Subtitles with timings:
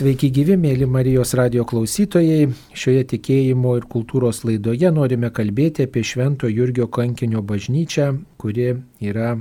[0.00, 2.46] Sveiki gyvi, mėly Marijos radio klausytojai.
[2.72, 8.06] Šioje tikėjimo ir kultūros laidoje norime kalbėti apie Švento Jurgio kankinio bažnyčią,
[8.40, 8.70] kuri
[9.04, 9.34] yra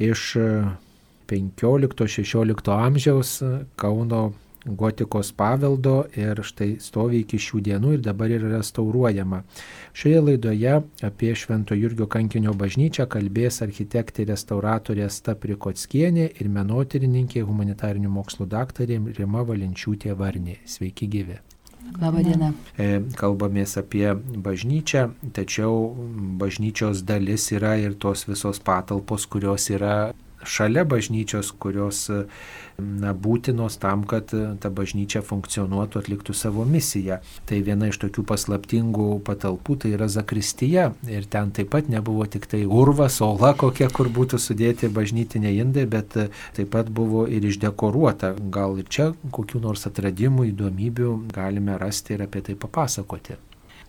[0.00, 0.22] iš
[1.28, 3.34] 15-16 amžiaus
[3.76, 4.22] Kauno
[4.66, 9.42] gotikos paveldo ir štai stovi iki šių dienų ir dabar yra restauruojama.
[9.96, 10.76] Šioje laidoje
[11.06, 19.44] apie Švento Jurgio kankinio bažnyčią kalbės architektė restauratorė Staprikotskienė ir menotyrininkė humanitarinių mokslų daktarė Rima
[19.46, 20.58] Valinčiūtė Varnė.
[20.66, 21.38] Sveiki gyvi.
[22.00, 22.50] Labadiena.
[22.82, 25.92] E, kalbamės apie bažnyčią, tačiau
[26.40, 30.12] bažnyčios dalis yra ir tos visos patalpos, kurios yra
[30.46, 32.06] šalia bažnyčios, kurios
[32.78, 37.20] na, būtinos tam, kad ta bažnyčia funkcionuotų, atliktų savo misiją.
[37.48, 42.48] Tai viena iš tokių paslaptingų patalpų tai yra Zakristija ir ten taip pat nebuvo tik
[42.50, 46.16] tai urvas, ola kokia, kur būtų sudėti bažnytiniai indai, bet
[46.56, 48.34] taip pat buvo ir išdekoruota.
[48.52, 53.40] Gal ir čia kokiu nors atradimų, įdomybių galime rasti ir apie tai papasakoti.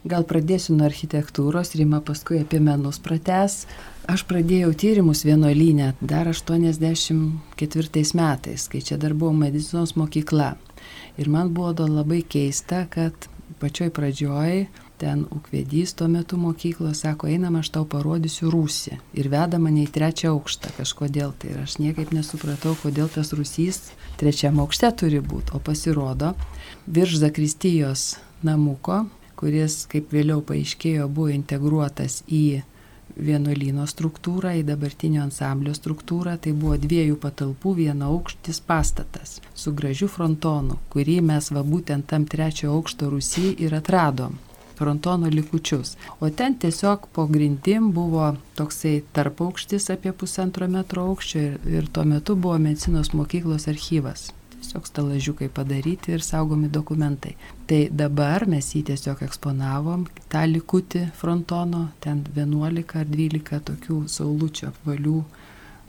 [0.06, 3.66] Gal pradėsiu nuo architektūros, Rima paskui apie menus prates.
[4.08, 10.54] Aš pradėjau tyrimus vienuolynę dar 84 metais, kai čia dar buvo medicinos mokykla.
[11.18, 13.28] Ir man buvo labai keista, kad
[13.60, 18.98] pačioj pradžioj ten ukvedys tuo metu mokyklos sako, einam, aš tau parodysiu rūsį.
[19.18, 21.34] Ir veda mane į trečią aukštą kažkodėl.
[21.38, 25.54] Tai ir aš niekaip nesupratau, kodėl tas rūsys trečiam aukšte turi būti.
[25.58, 26.34] O pasirodo,
[26.88, 29.06] virš Zakristijos namuko,
[29.38, 32.64] kuris, kaip vėliau paaiškėjo, buvo integruotas į
[33.18, 36.38] vienuolyno struktūrą, į dabartinio ansamblio struktūrą.
[36.42, 42.28] Tai buvo dviejų patalpų viena aukštis pastatas su gražiu frontonu, kurį mes va būtent tam
[42.30, 44.38] trečio aukšto rusy ir atradom
[44.78, 45.96] frontono likučius.
[46.22, 51.88] O ten tiesiog po grindim buvo toksai tarp aukštis apie pusantro metro aukščio ir, ir
[51.90, 54.30] tuo metu buvo medicinos mokyklos archyvas
[54.62, 57.36] tiesiog stalažiukai padaryti ir saugomi dokumentai.
[57.70, 64.72] Tai dabar mes jį tiesiog eksponavom, tą likutį frontono, ten 11 ar 12 tokių saulučio
[64.72, 65.20] apvalių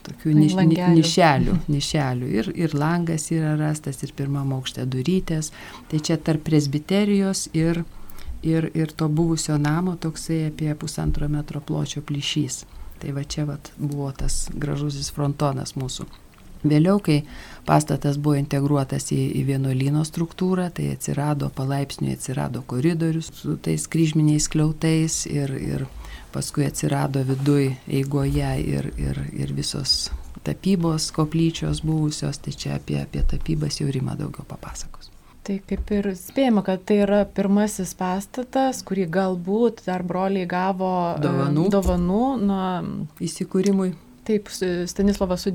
[0.08, 0.56] tokių niš,
[0.96, 1.56] nišelių.
[1.74, 2.30] nišelių.
[2.40, 5.52] Ir, ir langas yra rastas, ir pirmam aukšte durytės.
[5.90, 7.82] Tai čia tarp presbiterijos ir,
[8.42, 12.64] ir, ir to buvusio namo toksai apie pusantro metro pločio plyšys.
[12.98, 16.08] Tai va čia vat, buvo tas gražusis frontonas mūsų.
[16.64, 17.22] Vėliau, kai
[17.68, 24.48] pastatas buvo integruotas į, į vienuolyno struktūrą, tai atsirado palaipsniui atsirado koridorius su tais kryžminiais
[24.50, 25.86] kliautais ir, ir
[26.34, 30.08] paskui atsirado viduj eigoje ir, ir, ir visos
[30.46, 35.12] tapybos koplyčios buvusios, tai čia apie, apie tapybas jau Rima daugiau papasakos.
[35.48, 40.90] Tai kaip ir spėjama, kad tai yra pirmasis pastatas, kurį galbūt dar broliai gavo
[41.22, 42.66] dovanų, dovanų nuo
[43.24, 43.94] įsikūrimui
[44.28, 44.48] Taip,
[44.86, 45.46] Stanislavas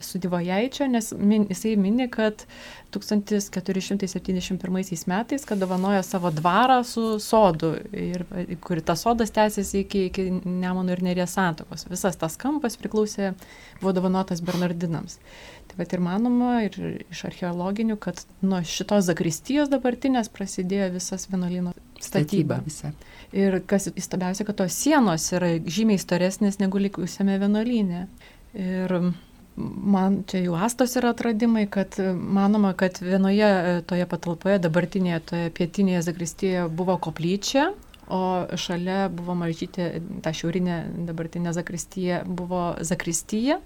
[0.00, 2.42] Sudivojaičio, nes min, jisai mini, kad
[2.90, 8.24] 1471 metais, kad dovanojo savo dvarą su sodu, ir,
[8.60, 11.86] kur tas sodas tęsiasi iki, iki Nemono ir Nerės santokos.
[11.90, 13.34] Visas tas kampas priklausė,
[13.78, 15.18] buvo dovanotas Bernardinams.
[15.70, 16.74] Tai pat ir manoma, ir
[17.06, 21.70] iš archeologinių, kad nuo šitos zakristijos dabartinės prasidėjo visas vienuolino
[22.02, 22.60] statyba.
[22.66, 22.92] Visa.
[23.32, 28.06] Ir kas įstabiausia, kad tos sienos yra žymiai storesnės negu likusiame vienuolyne.
[28.58, 28.96] Ir
[29.56, 35.54] man čia jau astos yra atradimai, kad manoma, kad vienoje e, toje patalpoje, dabartinėje, toje
[35.56, 37.70] pietinėje zakristijoje buvo koplyčia,
[38.12, 38.22] o
[38.58, 39.88] šalia buvo mažytė,
[40.24, 43.60] ta šiaurinė dabartinė zakristija buvo zakristija,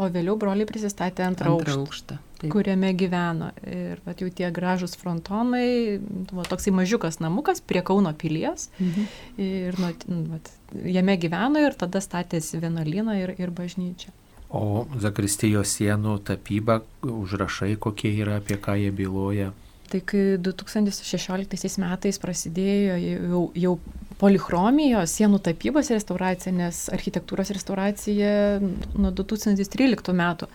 [0.00, 3.50] o vėliau broliai prisistatė antrą, antrą aukštą, aukštą kuriame gyveno.
[3.68, 8.70] Ir pat jau tie gražus frontonai, buvo toksai mažiukas namukas prie Kauno pilies.
[8.80, 9.10] Mhm.
[9.44, 9.92] Ir nu,
[10.32, 10.52] vat,
[10.88, 14.14] jame gyveno ir tada statėsi vienuolyną ir, ir bažnyčią.
[14.50, 19.52] O Zakristijos sienų tapyba, užrašai kokie yra, apie ką jie byloja?
[19.90, 23.72] Tai kai 2016 metais prasidėjo jau, jau
[24.20, 30.50] polichromijos sienų tapybos restauracija, nes architektūros restauracija nuo 2013 metų,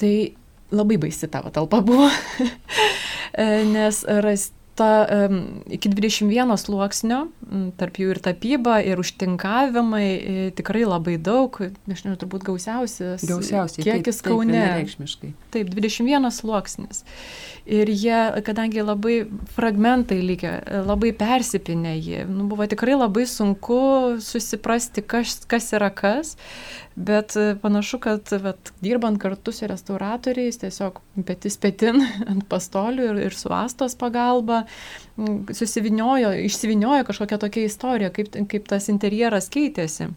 [0.00, 0.14] tai
[0.74, 2.08] labai baisi tavo talpa buvo,
[3.76, 5.06] nes rasti ta,
[5.72, 7.20] iki 21 sluoksnio,
[7.78, 11.56] tarp jų ir tapyba, ir užtinkavimai, e, tikrai labai daug,
[11.90, 13.24] nežinau, turbūt gausiausias.
[13.28, 13.86] Gausiausiai.
[13.86, 14.62] Kiekis taip, Kaune.
[14.80, 15.32] Reikšmiškai.
[15.54, 17.04] Taip, 21 sluoksnis.
[17.64, 19.22] Ir jie, kadangi labai
[19.56, 23.80] fragmentai lygia, labai persipinę jie, nu, buvo tikrai labai sunku
[24.20, 26.34] susiprasti, kas, kas yra kas.
[26.94, 31.98] Bet e, panašu, kad vat, dirbant kartu su restauratoriais, tiesiog petis petin
[32.30, 34.63] ant pastolių ir, ir su astos pagalba,
[35.52, 40.10] susiviniojo, išsiviniojo kažkokia tokia istorija, kaip, kaip tas interjeras keitėsi.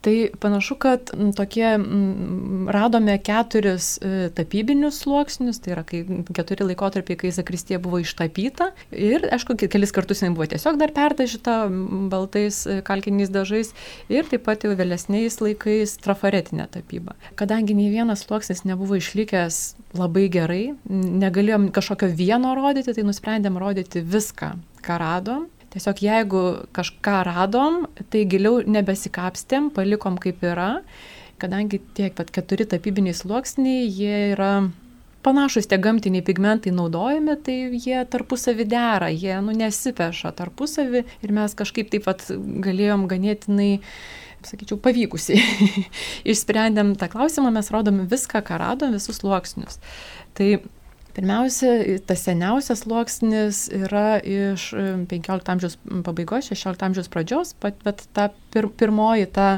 [0.00, 1.78] Tai panašu, kad tokie
[2.72, 6.00] radome keturis e, tapybinius sluoksnius, tai yra kai,
[6.32, 11.58] keturi laikotarpiai, kai Zakristija buvo ištapyta ir, aišku, kelis kartus jinai buvo tiesiog dar perdažyta
[12.12, 13.74] baltais e, kalkiniais dažais
[14.08, 17.18] ir taip pat jau vėlesniais laikais trafaretinė tapyba.
[17.36, 19.60] Kadangi nei vienas sluoksnis nebuvo išlikęs
[19.96, 24.52] labai gerai, negalėjom kažkokio vieno rodyti, tai nusprendėm rodyti viską,
[24.86, 25.48] ką radom.
[25.70, 26.42] Tiesiog jeigu
[26.74, 30.80] kažką radom, tai giliau nebesikapstėm, palikom kaip yra,
[31.40, 34.54] kadangi tiek pat keturi tapybiniai sluoksniai, jie yra
[35.22, 41.04] panašus tie gamtiniai pigmentai naudojami, tai jie tarpusavį dera, jie nu, nesipeša tarpusavį.
[41.24, 42.24] Ir mes kažkaip taip pat
[42.66, 43.72] galėjom ganėtinai
[44.46, 45.40] sakyčiau, pavykusiai.
[46.32, 49.80] Išsprendėm tą klausimą, mes rodom viską, ką radom, visus sluoksnius.
[50.38, 50.52] Tai
[51.10, 54.68] Pirmiausia, tas seniausias sluoksnis yra iš
[55.10, 55.74] 15 amžiaus
[56.06, 59.48] pabaigos, 16 amžiaus pradžios, bet, bet ta pir, pirmoji ta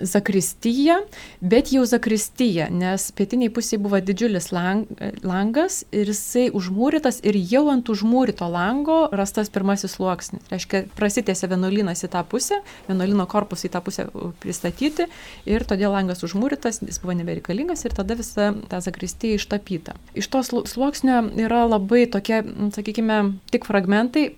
[0.00, 0.96] zakristyja,
[1.40, 4.88] bet jau zakristyja, nes pietiniai pusėje buvo didžiulis lang,
[5.26, 10.46] langas ir jisai užmūrytas ir jau ant užmūryto lango rastas pirmasis sluoksnis.
[10.52, 14.06] Reiškia, prasitėsi vienuolynas į tą pusę, vienuolino korpusą į tą pusę
[14.42, 15.08] pristatyti
[15.50, 19.96] ir todėl langas užmūrytas, jis buvo nebereikalingas ir tada visa ta zakristyja ištapyta.
[20.18, 22.42] Iš to sluoksnio yra labai tokie,
[22.76, 23.22] sakykime,
[23.52, 24.30] tik fragmentai,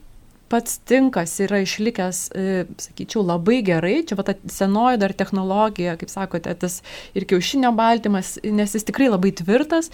[0.53, 3.95] pats tinkas yra išlikęs, e, sakyčiau, labai gerai.
[4.09, 6.81] Čia va ta senoji dar technologija, kaip sakote, tas
[7.17, 9.89] ir kiaušinio baltymas, nes jis tikrai labai tvirtas,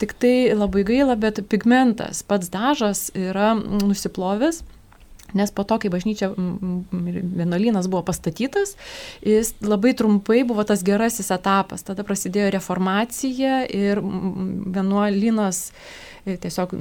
[0.00, 4.62] tik tai labai gaila, bet pigmentas, pats dažas yra nusiplovęs.
[5.34, 8.76] Nes po to, kai bažnyčia, vienuolynas buvo pastatytas,
[9.26, 11.82] jis labai trumpai buvo tas gerasis etapas.
[11.82, 15.64] Tada prasidėjo reformacija ir vienuolynas
[16.26, 16.72] tiesiog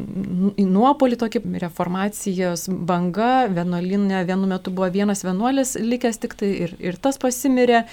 [0.57, 6.73] į nuopolį tokį reformacijos banga, vienuolinė vienu metu buvo vienas vienuolis likęs tik tai ir,
[6.81, 7.83] ir tas pasimirė,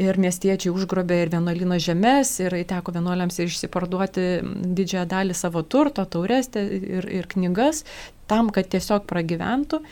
[0.00, 4.26] ir miestiečiai užgrobė ir vienuolino žemės, ir teko vienuoliams išsiparduoti
[4.72, 7.84] didžiąją dalį savo turto, taurės ir, ir knygas,
[8.30, 9.82] tam, kad tiesiog pragyventų.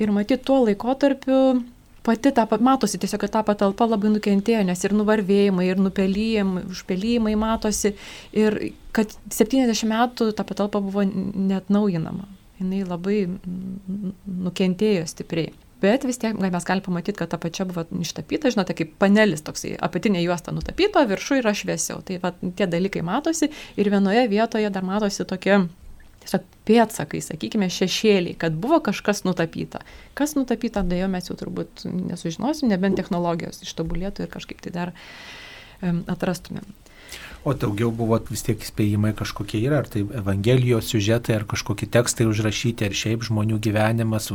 [0.00, 1.38] Ir matyt, tuo laikotarpiu
[2.02, 7.34] pati ta, matosi tiesiog, kad ta patalpa labai nukentėjo, nes ir nuvarvėjimai, ir nupelyjimai, užpelyjimai
[7.38, 7.94] matosi,
[8.36, 8.58] ir
[8.96, 12.28] kad 70 metų ta patalpa buvo net naujinama.
[12.62, 13.26] Jis labai
[14.46, 15.52] nukentėjo stipriai.
[15.82, 19.72] Bet vis tiek mes galime pamatyti, kad ta pačia buvo ištapyta, žinote, kaip panelis toksai,
[19.82, 22.04] apatinė juosta nutapyta, viršų yra šviesiau.
[22.06, 25.58] Tai va, tie dalykai matosi ir vienoje vietoje dar matosi tokie
[26.22, 29.82] tiesiog pėtsakai, sakykime, šešėliai, kad buvo kažkas nutapyta.
[30.18, 34.94] Kas nutapyta, dėjo mes jau turbūt nesužinosim, nebent technologijos ištobulėtų ir kažkaip tai dar
[35.82, 36.66] um, atrastumėm.
[37.44, 42.28] O daugiau buvo vis tiek įspėjimai kažkokie yra, ar tai Evangelijos siužetai, ar kažkokie tekstai
[42.30, 44.28] užrašyti, ar šiaip žmonių gyvenimas,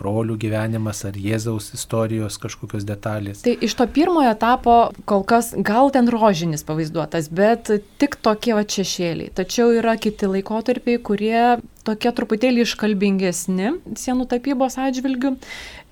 [0.00, 3.42] brolių gyvenimas, ar Jėzaus istorijos kažkokios detalės.
[3.44, 7.68] Tai iš to pirmojo etapo kol kas gal ten rožinis pavaizduotas, bet
[8.00, 9.34] tik tokie va šešėliai.
[9.36, 11.44] Tačiau yra kiti laikotarpiai, kurie
[11.84, 15.36] tokie truputėlį iškalbingesni sienų tapybos atžvilgių.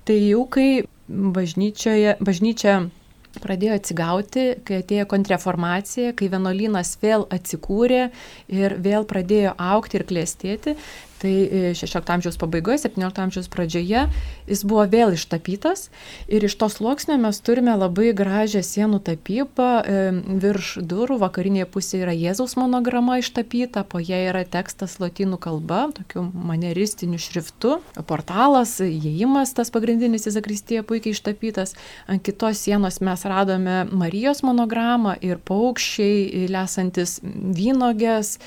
[0.09, 0.67] Tai jau kai
[1.05, 2.89] bažnyčia
[3.41, 8.03] pradėjo atsigauti, kai atėjo kontrreformacija, kai vienuolynas vėl atsikūrė
[8.53, 10.75] ir vėl pradėjo aukti ir klėstėti,
[11.23, 14.07] Tai 16 e, amžiaus pabaigoje, 17 amžiaus pradžioje
[14.47, 15.87] jis buvo vėl ištapytas
[16.27, 19.69] ir iš tos sluoksnio mes turime labai gražią sienų tapybą.
[19.87, 20.01] E,
[20.43, 26.25] virš durų vakarinėje pusėje yra Jėzaus monograma ištapyta, po ją yra tekstas lotynų kalba, tokiu
[26.33, 27.77] maneristiniu šriftu.
[28.09, 31.77] Portalas, įėjimas tas pagrindinis į Zakristiją puikiai ištapytas.
[32.11, 38.37] Ant kitos sienos mes radome Marijos monogramą ir paukščiai, lesantis vynogės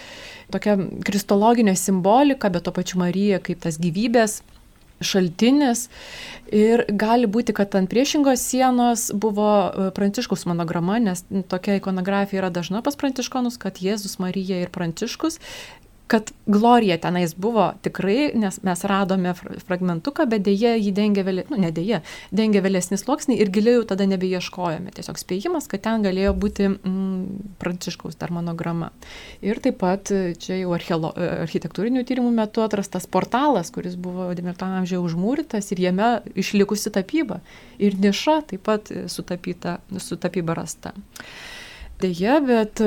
[0.52, 0.76] tokia
[1.06, 4.40] kristologinė simbolika, bet to pačiu Marija kaip tas gyvybės
[5.04, 5.86] šaltinis.
[6.54, 12.52] Ir gali būti, kad ant priešingos sienos buvo e, Pranciškus monograma, nes tokia ikonografija yra
[12.54, 15.40] dažna pas Pranciškonus, kad Jėzus, Marija ir Pranciškus
[16.06, 19.32] kad glorija tenais buvo tikrai, nes mes radome
[19.66, 21.98] fragmentuką, bet dėje jį dengia vėlesnis, nu, ne dėje,
[22.30, 24.94] dengia vėlesnis sluoksnį ir giliau tada nebeieškojame.
[24.94, 28.92] Tiesiog spėjimas, kad ten galėjo būti mm, pranciškaus dar monograma.
[29.42, 31.10] Ir taip pat čia jau archeolo,
[31.42, 37.42] architektūrinių tyrimų metu atrastas portalas, kuris buvo XIX amžiuje užmūrytas ir jame išlikusi tapyba.
[37.82, 40.94] Ir niša taip pat sutapyta, sutapyba rasta.
[41.98, 42.78] Deja, bet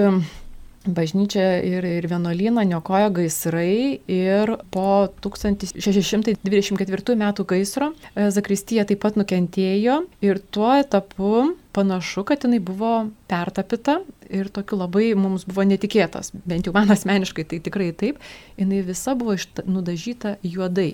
[0.88, 9.20] Bažnyčia ir, ir vienuolyną niokojo gaisrai ir po 1624 metų gaisro e, Zakristija taip pat
[9.20, 12.94] nukentėjo ir tuo etapu panašu, kad jinai buvo
[13.28, 14.00] pertapita
[14.32, 18.24] ir tokiu labai mums buvo netikėtas, bent jau man asmeniškai tai tikrai taip,
[18.56, 19.36] jinai visa buvo
[19.68, 20.94] nudažyta juodai.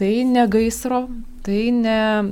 [0.00, 1.02] Tai ne gaisro,
[1.44, 2.22] tai ne,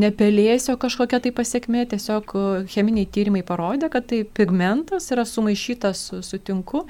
[0.00, 2.34] ne pelėsio kažkokia tai pasiekmė, tiesiog
[2.68, 6.84] cheminiai tyrimai parodė, kad tai pigmentas yra sumaišytas su, su tinku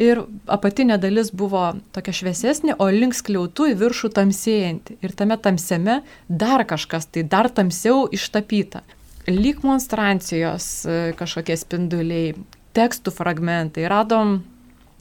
[0.00, 4.98] ir apatinė dalis buvo tokia šviesesnė, o link skliautų į viršų tamsėjanti.
[5.06, 8.82] Ir tame tamsiame dar kažkas, tai dar tamsiau ištapyta.
[9.30, 12.34] Lyg monstrancijos e, kažkokie spinduliai,
[12.74, 13.86] tekstų fragmentai.
[13.90, 14.40] Radom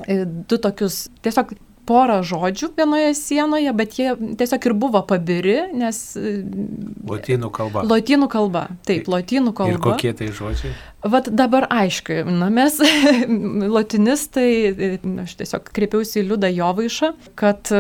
[0.06, 1.56] e, du tokius, tiesiog
[1.90, 6.00] porą žodžių vienoje sienoje, bet jie tiesiog ir buvo pabiri, nes...
[6.20, 6.36] E,
[7.10, 7.84] lotynų kalba.
[7.90, 9.74] Lotynų kalba, taip, lotynų kalba.
[9.74, 10.74] Ir kokie tai žodžiai?
[11.10, 12.78] Vat dabar aišku, na mes,
[13.76, 14.50] lotinistai,
[15.26, 17.72] aš tiesiog kreipiausi į Liudą Jovaišą, kad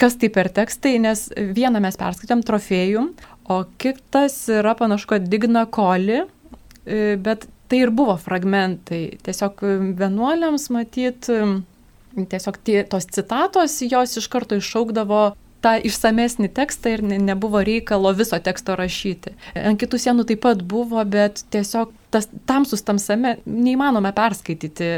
[0.00, 3.12] kas tai per tekstai, nes vieną mes perskaitėm trofėjum,
[3.52, 9.04] o kitas yra panašu, kad Digna Koli, e, bet tai ir buvo fragmentai.
[9.24, 9.62] Tiesiog
[9.96, 11.28] vienuoliams matyt,
[12.16, 15.22] tiesiog tie, tos citatos jos iš karto iššaukdavo
[15.62, 19.36] tą išsamesnį tekstą ir ne, nebuvo reikalo viso teksto rašyti.
[19.54, 24.88] Ant kitų sienų taip pat buvo, bet tiesiog tas tamsus tamsame neįmanoma perskaityti,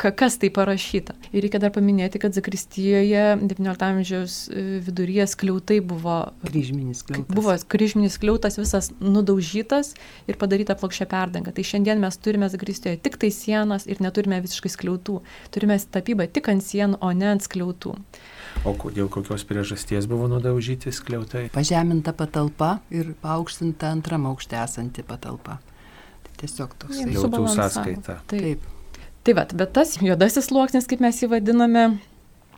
[0.00, 1.14] kas tai parašyta.
[1.32, 6.16] Ir reikia dar paminėti, kad Zakristijoje XIX amžiaus e, viduryje skliautai buvo.
[6.46, 7.28] Kryžminis kliautas.
[7.36, 9.92] Buvo kryžminis kliautas visas nudaužytas
[10.30, 11.52] ir padaryta plokščia perdanga.
[11.52, 15.18] Tai šiandien mes turime Zakristijoje tik tai sienas ir neturime visiškai skliautų.
[15.52, 17.96] Turime tapybą tik ant sienų, o ne ant skliautų.
[18.68, 21.48] O dėl kokios priežasties buvo nudaužyti skliautai?
[21.52, 25.58] Pažeminta patalpa ir paaukštinta antram aukšte esanti patalpa.
[26.42, 28.20] Tiesiog toks skliautų sąskaita.
[28.30, 28.70] Taip.
[29.22, 31.84] Tai va, bet tas juodasis sluoksnis, kaip mes jį vadiname,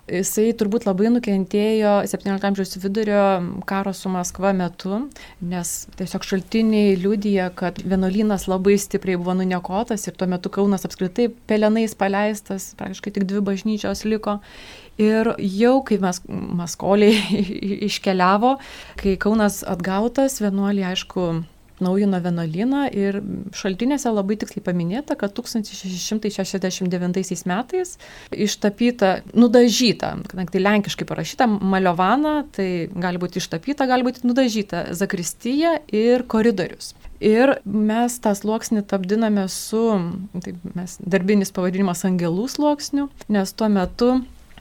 [0.05, 3.21] Jisai turbūt labai nukentėjo 17 amžiaus vidurio
[3.65, 4.99] karo su Maskva metu,
[5.41, 11.31] nes tiesiog šaltiniai liūdija, kad vienuolynas labai stipriai buvo nunekotas ir tuo metu Kaunas apskritai
[11.49, 14.43] pelenais paleistas, praktiškai tik dvi bažnyčios liko.
[15.01, 17.41] Ir jau, kai mes maskoliai
[17.89, 18.59] iškeliavo,
[19.01, 21.31] kai Kaunas atgautas, vienuoliai, aišku,
[21.85, 23.21] naujino vienuolyną ir
[23.57, 27.95] šaltinėse labai tiksliai paminėta, kad 1669 metais
[28.33, 35.79] ištapyta, nudažyta, kadangi tai lenkiškai parašyta, maliovana, tai gali būti ištapyta, gali būti nudažyta zakristija
[35.95, 36.95] ir koridorius.
[37.25, 39.85] Ir mes tą sluoksnį tapdiname su,
[40.45, 44.11] tai mes darbinis pavadinimas angelų sluoksniu, nes tuo metu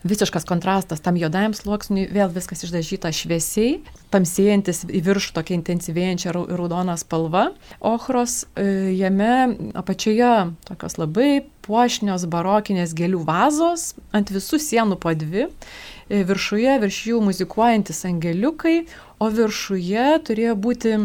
[0.03, 3.79] visiškas kontrastas tam juodajam sluoksniui, vėl viskas išdažyta šviesiai,
[4.13, 7.49] tamsėjantis į viršų tokia intensyvėjančia raudona spalva.
[7.79, 10.33] Ochros e, jame apačioje
[10.67, 11.31] tokios labai
[11.63, 18.77] puošnios barokinės gėlių vazos, ant visų sienų po dvi, e, viršuje virš jų muzikuojantis angeliukai,
[19.23, 20.97] o viršuje turėjo būti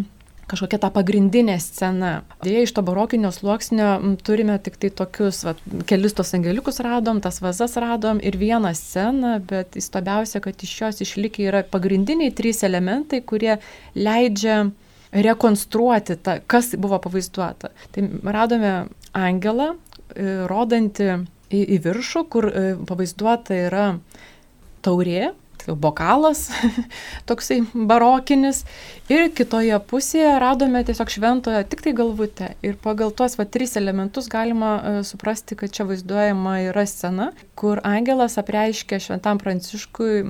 [0.49, 2.13] kažkokia ta pagrindinė scena.
[2.45, 3.91] Dėja, iš to barokinio sluoksnio
[4.27, 5.55] turime tik tai tokius, va,
[5.89, 11.03] kelis tos angeliukus radom, tas vazas radom ir vieną sceną, bet įstabiausia, kad iš jos
[11.05, 13.59] išlikę yra pagrindiniai trys elementai, kurie
[13.99, 14.65] leidžia
[15.13, 17.73] rekonstruoti, tą, kas buvo pavaizduota.
[17.95, 18.73] Tai radome
[19.17, 19.75] angelą,
[20.13, 21.11] e, rodantį
[21.49, 23.87] į, į viršų, kur e, pavaizduota yra
[24.85, 25.33] taurė,
[25.77, 26.49] bokalas,
[27.29, 28.65] toksai barokinis.
[29.13, 32.53] Ir kitoje pusėje radome tiesiog šventojo tik tai galvutę.
[32.65, 37.83] Ir pagal tuos va tris elementus galima uh, suprasti, kad čia vaizduojama yra scena, kur
[37.85, 40.25] angelas apreiškia šventam pranciškui,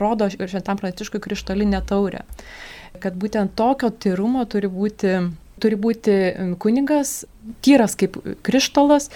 [0.00, 2.24] rodo šventam pranciškui krištolinę taurę.
[3.02, 5.18] Kad būtent tokio tyrumo turi būti
[5.64, 6.18] turi būti
[6.62, 7.22] kunigas
[7.60, 9.10] tyras kaip krištolas,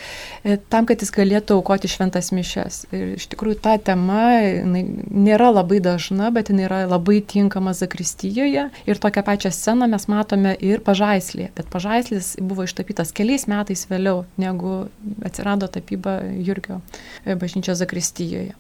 [0.45, 2.83] e, tam, kad jis galėtų aukoti šventas mišes.
[2.93, 4.23] Ir iš tikrųjų ta tema
[4.69, 8.69] nėra labai dažna, bet jinai yra labai tinkama Zakristijoje.
[8.89, 11.53] Ir tokią pačią sceną mes matome ir pažaislėje.
[11.57, 14.89] Bet pažaislis buvo ištapytas keliais metais vėliau, negu
[15.25, 16.83] atsirado tapyba Jurgio
[17.25, 18.57] e, bažnyčios Zakristijoje.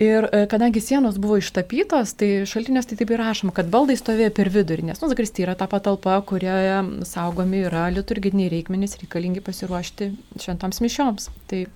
[0.00, 4.30] Ir e, kadangi sienos buvo ištapytos, tai šaltinės tai taip ir rašoma, kad baldai stovėjo
[4.38, 10.08] per vidurį, nes, nu, zakristi yra ta patalpa, kurioje saugomi yra liturginiai reikmenys reikalingi pasiruošti
[10.40, 11.28] šventoms mišioms.
[11.52, 11.66] Tai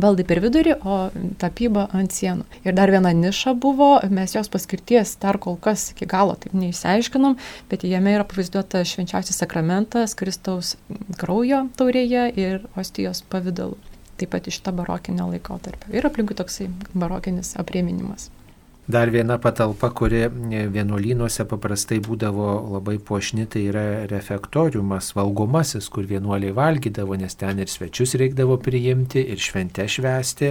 [0.00, 0.96] baldai per vidurį, o
[1.42, 2.48] tapyba ant sienų.
[2.64, 7.36] Ir dar viena niša buvo, mes jos paskirties dar kol kas iki galo taip neišsiaiškinom,
[7.68, 10.78] bet jame yra pavaizduota švenčiausias sakramentas Kristaus
[11.20, 13.76] kraujo taurėje ir ostijos pavydalu
[14.20, 15.94] taip pat iš to barokinio laikotarpio.
[15.96, 18.28] Ir aplinkui toksai barokinis aprieminimas.
[18.90, 20.24] Dar viena patalpa, kuri
[20.74, 27.70] vienuolynuose paprastai būdavo labai pošni, tai yra refektoriumas, valgomasis, kur vienuoliai valgydavo, nes ten ir
[27.70, 30.48] svečius reikdavo priimti, ir šventę švesti,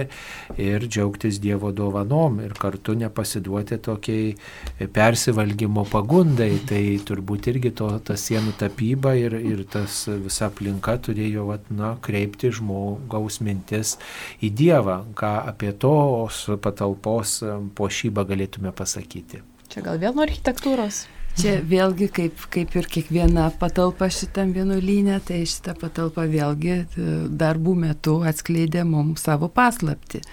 [0.56, 6.54] ir džiaugtis Dievo dovanom, ir kartu nepasiduoti tokiai persivalgymo pagundai.
[6.70, 6.80] Tai
[7.10, 12.54] turbūt irgi to, ta sienų tapyba ir, ir tas visa aplinka turėjo vat, na, kreipti
[12.56, 13.98] žmogaus mintis
[14.40, 17.40] į Dievą, ką apie tos patalpos
[17.76, 19.42] pošybą galėtume pasakyti?
[19.70, 21.04] Čia gal vėl nuo architektūros?
[21.38, 26.84] Čia vėlgi, kaip, kaip ir kiekviena patalpa šitam vienuolynė, tai šita patalpa vėlgi e,
[27.30, 30.24] darbų metu atskleidė mums savo paslapti.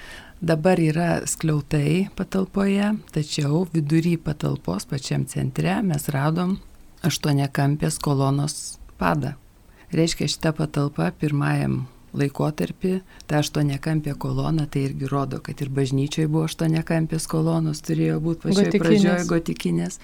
[0.42, 6.58] Dabar yra skliautai patalpoje, tačiau vidury patalpos pačiam centre mes radom
[7.08, 9.36] aštuoniakampės kolonos padą.
[9.94, 11.86] Reiškia, šita patalpa pirmajam
[12.18, 12.94] laikotarpį,
[13.30, 18.82] ta aštuoniakampė kolona, tai irgi rodo, kad ir bažnyčioje buvo aštuoniakampės kolonos, turėjo būti pačioje
[18.82, 20.00] pradžioje gotikinės.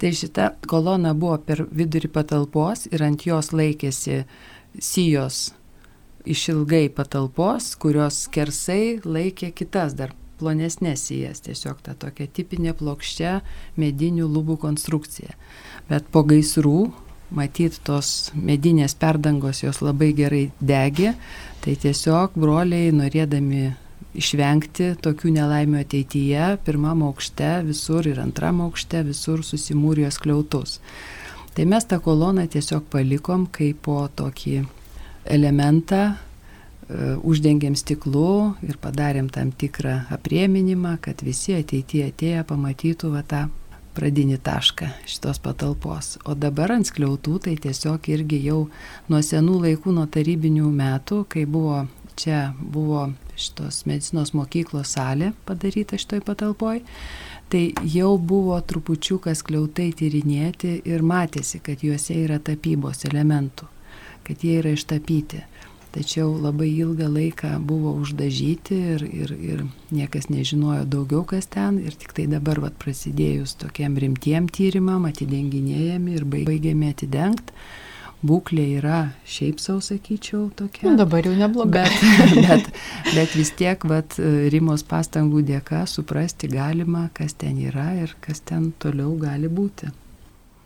[0.00, 4.24] Tai šita kolona buvo per vidurį patalpos ir ant jos laikėsi
[4.76, 5.48] sijos
[6.26, 13.40] išilgai patalpos, kurios skersai laikė kitas dar plonesnės sijas, tiesiog ta tokia tipinė plokščia
[13.80, 15.36] medinių lubų konstrukcija.
[15.88, 16.90] Bet po gaisrų,
[17.34, 21.14] matyt, tos medinės perdangos jos labai gerai degė,
[21.64, 23.72] tai tiesiog broliai norėdami
[24.16, 30.80] išvengti tokių nelaimių ateityje, pirmam aukšte visur ir antram aukšte visur susimūrijo skliautus.
[31.56, 34.58] Tai mes tą koloną tiesiog palikom kaip po tokį
[35.32, 43.24] elementą, e, uždengėm stiklu ir padarėm tam tikrą aprieminimą, kad visi ateityje atėję pamatytų va,
[43.24, 43.46] tą
[43.96, 46.16] pradinį tašką šitos patalpos.
[46.28, 48.66] O dabar ant skliautų tai tiesiog irgi jau
[49.08, 51.86] nuo senų laikų, nuo tarybinių metų, kai buvo
[52.16, 56.80] čia buvo šitos medicinos mokyklos salė padaryta šitoj patalpoj,
[57.52, 57.62] tai
[57.92, 63.68] jau buvo trupučiukas kliautai tyrinėti ir matėsi, kad juose yra tapybos elementų,
[64.26, 65.44] kad jie yra ištapyti.
[65.96, 69.62] Tačiau labai ilgą laiką buvo uždažyti ir, ir, ir
[69.96, 71.78] niekas nežinojo daugiau, kas ten.
[71.80, 77.56] Ir tik tai dabar vat, prasidėjus tokiem rimtiem tyrimam atidenginėjami ir baigėme atidengti
[78.26, 80.88] būklė yra šiaip savo, sakyčiau, tokia.
[80.88, 81.84] Nu, dabar jau nebloga.
[81.86, 82.06] Bet,
[82.46, 82.70] bet,
[83.12, 84.18] bet vis tiek, vat,
[84.52, 89.92] Rimos pastangų dėka suprasti galima, kas ten yra ir kas ten toliau gali būti.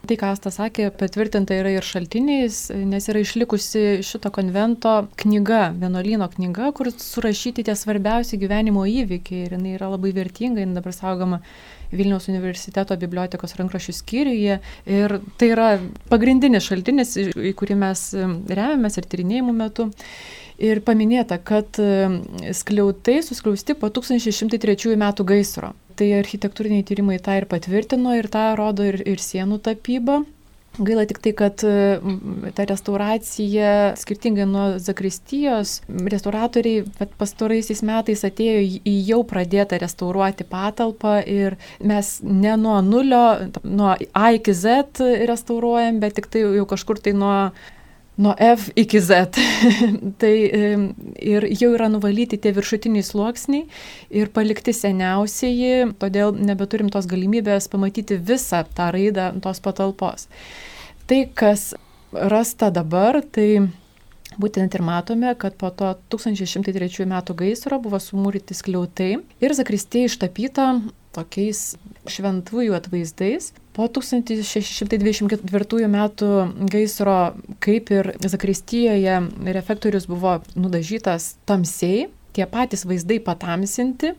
[0.00, 6.28] Tai, ką Asta sakė, patvirtinta yra ir šaltiniais, nes yra išlikusi šito konvento knyga, vienuolyno
[6.32, 11.42] knyga, kur surašyti tie svarbiausi gyvenimo įvykiai ir jinai yra labai vertinga, jinai dabar saugoma
[11.92, 14.58] Vilniaus universiteto bibliotekos rankrašių skyriuje.
[14.88, 15.70] Ir tai yra
[16.08, 19.90] pagrindinis šaltinis, į kurį mes remiamės ir tyrinėjimų metu.
[20.60, 21.76] Ir paminėta, kad
[22.56, 25.74] skliautai suskliausti po 1603 metų gaisro.
[26.00, 30.22] Tai architektūriniai tyrimai tą ir patvirtino ir tą rodo ir, ir sienų tapyba.
[30.80, 31.60] Gaila tik tai, kad
[32.56, 35.80] ta restauracija, skirtingai nuo Zakristijos,
[36.14, 36.86] restauratoriai
[37.20, 43.24] pastaraisiais metais atėjo į jau pradėtą restauruoti patalpą ir mes ne nuo nulio,
[43.66, 47.34] nuo A iki Z restauruojam, bet tik tai jau kažkur tai nuo
[48.20, 49.40] nuo F iki Z.
[50.20, 50.34] tai
[51.32, 53.66] ir jau yra nuvalyti tie viršutiniai sluoksniai
[54.20, 60.28] ir palikti seniausieji, todėl nebeturim tos galimybės pamatyti visą tą raidą tos patalpos.
[61.08, 61.72] Tai, kas
[62.12, 63.70] rasta dabar, tai
[64.38, 70.68] Būtent ir matome, kad po to 1103 metų gaisro buvo sumūryti skliautai ir zakristė ištapyta
[71.16, 71.74] tokiais
[72.06, 73.50] šventųjų atvaizdais.
[73.76, 76.30] Po 1624 metų
[76.72, 77.18] gaisro,
[77.62, 79.20] kaip ir Zakristijoje,
[79.54, 84.16] refektorius buvo nudažytas tamsiai, tie patys vaizdai patamsinti,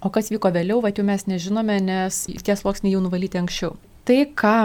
[0.00, 3.76] o kas vyko vėliau, va jau mes nežinome, nes tie sluoksniai jau nuvalyti anksčiau.
[4.08, 4.56] Tai, ką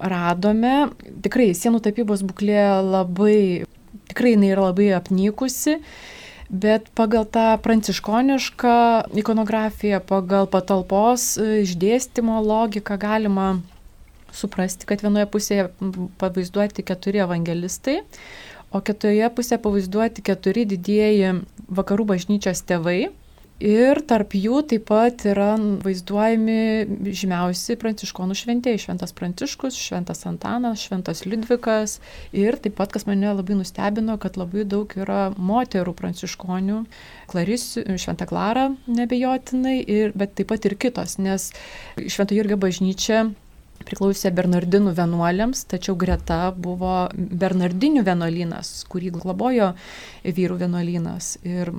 [0.00, 0.90] radome,
[1.24, 3.64] tikrai sienų tapybos būklė labai,
[4.12, 5.78] tikrai jinai yra labai apnykusi
[6.48, 8.76] bet pagal tą pranciškonišką
[9.20, 13.50] ikonografiją, pagal patalpos išdėstymo logiką galima
[14.38, 15.68] suprasti, kad vienoje pusėje
[16.20, 18.00] pavaizduoti keturi evangelistai,
[18.72, 21.38] o kitoje pusėje pavaizduoti keturi didieji
[21.80, 23.00] vakarų bažnyčios tėvai.
[23.58, 31.24] Ir tarp jų taip pat yra vaizduojami žymiausi pranciškonų šventėjai- Šventas Pranciškus, Šventas Antanas, Šventas
[31.26, 31.96] Liudvikas.
[32.30, 36.84] Ir taip pat, kas mane labai nustebino, kad labai daug yra moterų pranciškonių,
[37.26, 41.50] Klarisių, Šventa Klara nebejotinai, ir, bet taip pat ir kitos, nes
[41.98, 43.32] Švento Jurgio bažnyčia
[43.88, 49.72] priklausė Bernardinų vienuoliams, tačiau greta buvo Bernardinių vienuolynas, kurį globojo
[50.24, 51.36] vyrų vienuolynas.
[51.48, 51.72] Ir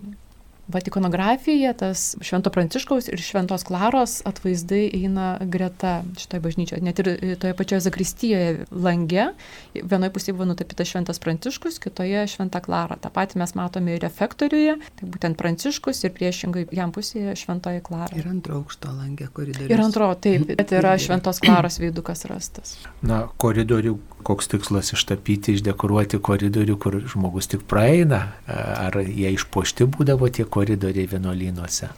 [0.70, 6.82] Vat ikonografija, tas Švento Pranciškaus ir Šventos Klaros atvaizdai eina greta šitoje bažnyčioje.
[6.86, 9.32] Net ir toje pačioje Zakristijoje lange,
[9.74, 13.00] vienoje pusėje buvo nutapytas Šventas Pranciškus, kitoje Šventa Klara.
[13.02, 18.14] Ta pati mes matome ir refektoriuje, tai būtent Pranciškus ir priešingai jam pusėje Šventoji Klara.
[18.14, 19.74] Ir antro aukšto langė koridorius.
[19.74, 22.78] Ir antro, taip, bet yra Šventos Klaros veidukas rastas.
[23.02, 30.30] Na, koridorių, koks tikslas ištapyti, išdekoruoti koridorių, kur žmogus tik praeina, ar jie išpošti būdavo
[30.34, 31.94] tie koridoriai vienuolynuose.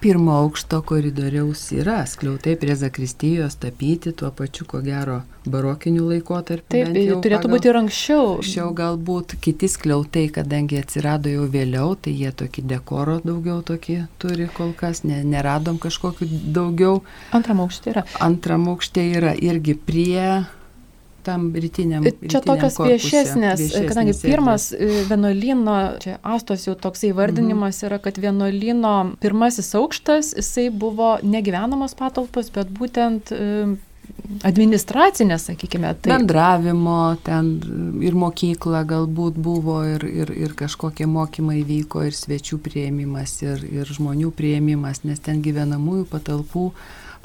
[0.00, 6.70] pirmo aukšto koridoriaus yra skliautai prie Zakristijos tapyti tuo pačiu, ko gero, barokiniu laikotarpiu.
[6.72, 6.94] Taip,
[7.24, 8.22] turėtų pagal, būti ir anksčiau.
[8.38, 14.48] Anksčiau galbūt kiti skliautai, kadangi atsirado jau vėliau, tai jie tokį dekoro daugiau tokį turi
[14.56, 17.02] kol kas, ne, neradom kažkokiu daugiau.
[17.36, 18.06] Antram aukšte yra.
[18.24, 20.46] Antram aukšte yra irgi prie
[21.26, 22.06] tam rytiniam.
[22.22, 27.90] Čia tokios viešesnės, viešesnės, kadangi pirmas e, vienuolino, čia Astos jau toksai vardinimas mhm.
[27.90, 33.46] yra, kad vienuolino pirmasis aukštas, jisai buvo negyvenamos patalpos, bet būtent e,
[34.46, 35.92] administracinė, sakykime.
[36.00, 36.14] Tai...
[36.14, 37.52] Bendravimo ten
[38.04, 43.90] ir mokykla galbūt buvo ir, ir, ir kažkokie mokymai vyko ir svečių prieimimas ir, ir
[43.90, 46.70] žmonių prieimimas, nes ten gyvenamųjų patalpų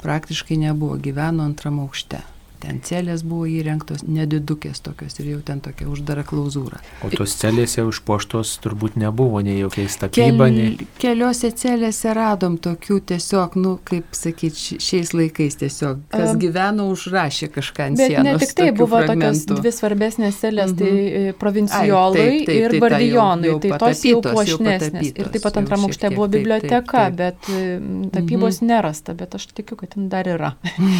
[0.02, 2.22] praktiškai nebuvo, gyveno antram aukšte.
[2.66, 6.80] Ten celės buvo įrengtos, nedidukės tokios ir jau ten tokia uždara klauzūra.
[7.06, 10.48] O tos celės jau išpoštos turbūt nebuvo nei jokiais tapyba.
[10.48, 10.88] Kel, nei...
[10.98, 17.50] Keliose celėse radom tokių tiesiog, nu, kaip sakyti, šiais laikais tiesiog, kas um, gyveno, užrašė
[17.54, 18.26] kažką ant bet sienos.
[18.26, 19.46] Ne tik tai buvo fragmentų.
[19.46, 20.82] tokios dvi svarbesnės celės, mm -hmm.
[20.82, 21.38] tai mhm.
[21.38, 25.12] provinciolai Ai, taip, taip, ir tai bardijonai, tai, tai tos jau puošnesnės.
[25.14, 27.86] Ir taip pat antram aukšte buvo biblioteka, taip, taip, taip.
[27.86, 28.74] bet tapybos mm -hmm.
[28.74, 30.52] nerasta, bet aš tikiu, kad ten dar yra.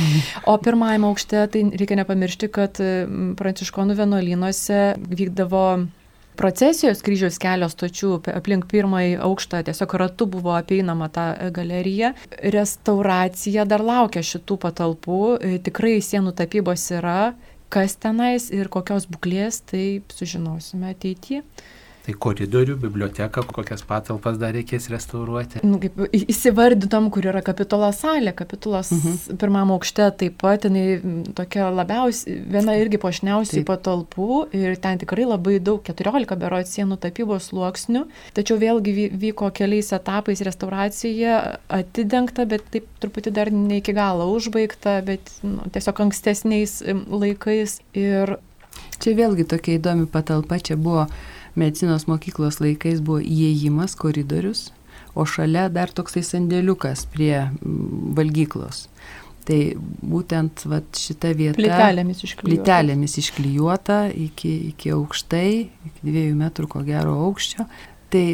[0.50, 2.80] o pirmajame aukšte tai reikia nepamiršti, kad
[3.38, 5.66] pranciškonų vienuolynuose vykdavo
[6.36, 12.12] procesijos kryžiaus kelio stočių aplink pirmąjį aukštą tiesiog ratu buvo apeinama ta galerija.
[12.56, 17.34] Restauracija dar laukia šitų patalpų, e, tikrai sienų tapybos yra,
[17.72, 21.42] kas tenais ir kokios būklės, tai sužinosime ateityje.
[22.06, 25.58] Tai koridorių, biblioteka, kokias patalpas dar reikės restauruoti?
[25.66, 28.30] Nu, kaip įsivardytom, kur yra kapitulo salė.
[28.38, 29.16] Kapitulos uh mhm.
[29.16, 29.38] -huh.
[29.40, 31.00] pirmam aukšte taip pat, jinai
[31.34, 33.66] tokia labiausiai, viena irgi pošniausiai taip.
[33.72, 38.06] patalpų ir ten tikrai labai daug, 14 berot sienų tapybos sluoksnių.
[38.38, 45.02] Tačiau vėlgi vyko keliais etapais restauracija atidengta, bet taip truputį dar ne iki galo užbaigta,
[45.02, 47.80] bet nu, tiesiog ankstesniais laikais.
[47.94, 48.38] Ir
[49.00, 51.08] Čia vėlgi tokia įdomi patalpa, čia buvo
[51.56, 54.70] medicinos mokyklos laikais buvo įėjimas, koridorius,
[55.16, 58.86] o šalia dar toksai sandėliukas prie mm, valgyklos.
[59.46, 59.58] Tai
[60.02, 65.50] būtent vat, šita vieta plytelėmis išklijuota, plytelėmis išklijuota iki, iki aukštai,
[65.90, 67.68] iki dviejų metrų ko gero aukščio.
[68.10, 68.24] Tai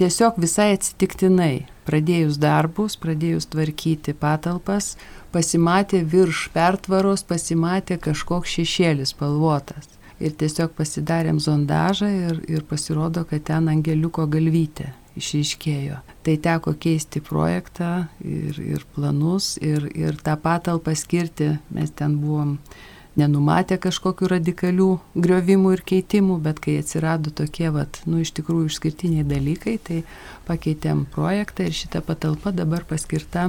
[0.00, 4.96] tiesiog visai atsitiktinai, pradėjus darbus, pradėjus tvarkyti patalpas,
[5.34, 13.44] pasimatė virš pertvaros, pasimatė kažkoks šešėlis spalvotas ir tiesiog pasidarėm zondažą ir, ir pasirodo, kad
[13.50, 15.98] ten angeliuko galvytė išryškėjo.
[16.26, 21.54] Tai teko keisti projektą ir, ir planus ir, ir tą patalpą skirti.
[21.74, 22.56] Mes ten buvom
[23.18, 29.26] nenumatę kažkokių radikalių griovimų ir keitimų, bet kai atsirado tokie, vat, nu, iš tikrųjų išskirtiniai
[29.26, 30.02] dalykai, tai
[30.46, 33.48] pakeitėm projektą ir šita patalpa dabar paskirta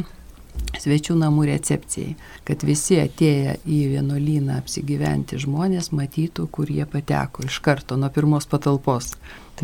[0.80, 2.16] svečių namų recepcijai,
[2.48, 8.48] kad visi atėję į vienuolyną apsigyventi žmonės matytų, kur jie pateko iš karto nuo pirmos
[8.50, 9.14] patalpos,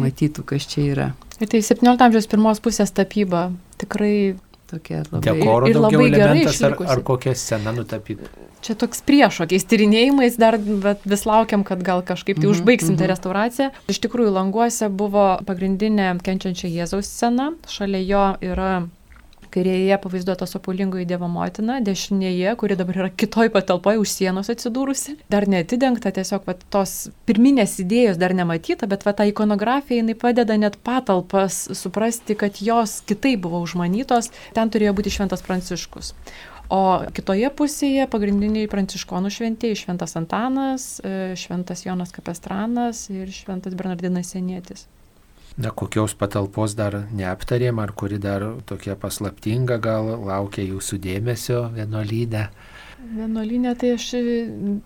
[0.01, 1.11] matytų, kas čia yra.
[1.39, 4.35] Ir tai 17 amžiaus pirmos pusės tapyba tikrai
[4.71, 8.29] tokia labai, Dekoro ir labai gerai ar, ar kokia scena nutapyta.
[8.65, 13.03] Čia toks priešokiais tyrinėjimais dar vis laukiam, kad gal kažkaip tai -hmm, užbaigsim mm -hmm.
[13.03, 13.69] tą restauraciją.
[13.87, 18.87] Iš tikrųjų, languose buvo pagrindinė kenčiančia Jėzaus scena, šalia jo yra
[19.55, 25.47] kairėje pavaizduota sopulingoji Dievo motina, dešinėje, kuri dabar yra kitoj patalpoje už sienos atsidūrusi, dar
[25.51, 26.95] neatidengta, tiesiog va, tos
[27.29, 32.99] pirminės idėjos dar nematyta, bet va, ta ikonografija jinai padeda net patalpas suprasti, kad jos
[33.07, 36.13] kitaip buvo užmanytos, ten turėjo būti šventas pranciškus.
[36.73, 44.33] O kitoje pusėje pagrindiniai pranciškonų šventieji- šventas Antanas, e, šventas Jonas Kapestranas ir šventas Bernardinas
[44.33, 44.87] Senietis.
[45.55, 52.49] Na, kokios patalpos dar neaptarėm, ar kuri dar tokia paslaptinga gal laukia jūsų dėmesio vienuolynė?
[53.05, 54.05] Vienuolinė, tai aš,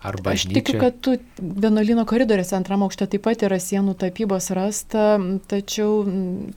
[0.05, 5.13] Arba aš tikiu, kad tu vienuolino koridoriuose antram aukšte taip pat yra sienų tapybos rasta,
[5.49, 6.03] tačiau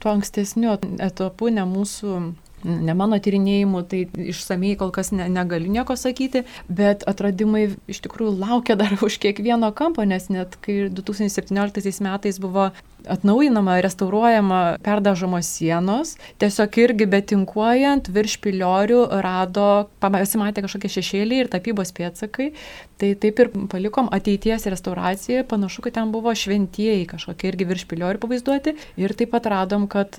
[0.01, 2.17] tuo ankstesniu etapu ne mūsų
[2.63, 8.37] ne mano tyrinėjimų, tai išsamei kol kas ne, negaliu nieko sakyti, bet atradimai iš tikrųjų
[8.39, 12.71] laukia dar už kiekvieno kampo, nes net kai 2017 metais buvo
[13.03, 21.91] atnaujinama, restauruojama, perdažomos sienos, tiesiog irgi betinkuojant virš piliorių rado, pasimatė kažkokie šešėliai ir tapybos
[21.95, 22.53] pėtsakai,
[23.01, 28.23] tai taip ir palikom ateities restauraciją, panašu, kad ten buvo šventieji kažkokie irgi virš piliorių
[28.23, 28.77] pavaizduoti.
[29.03, 30.15] Ir taip pat radom, kad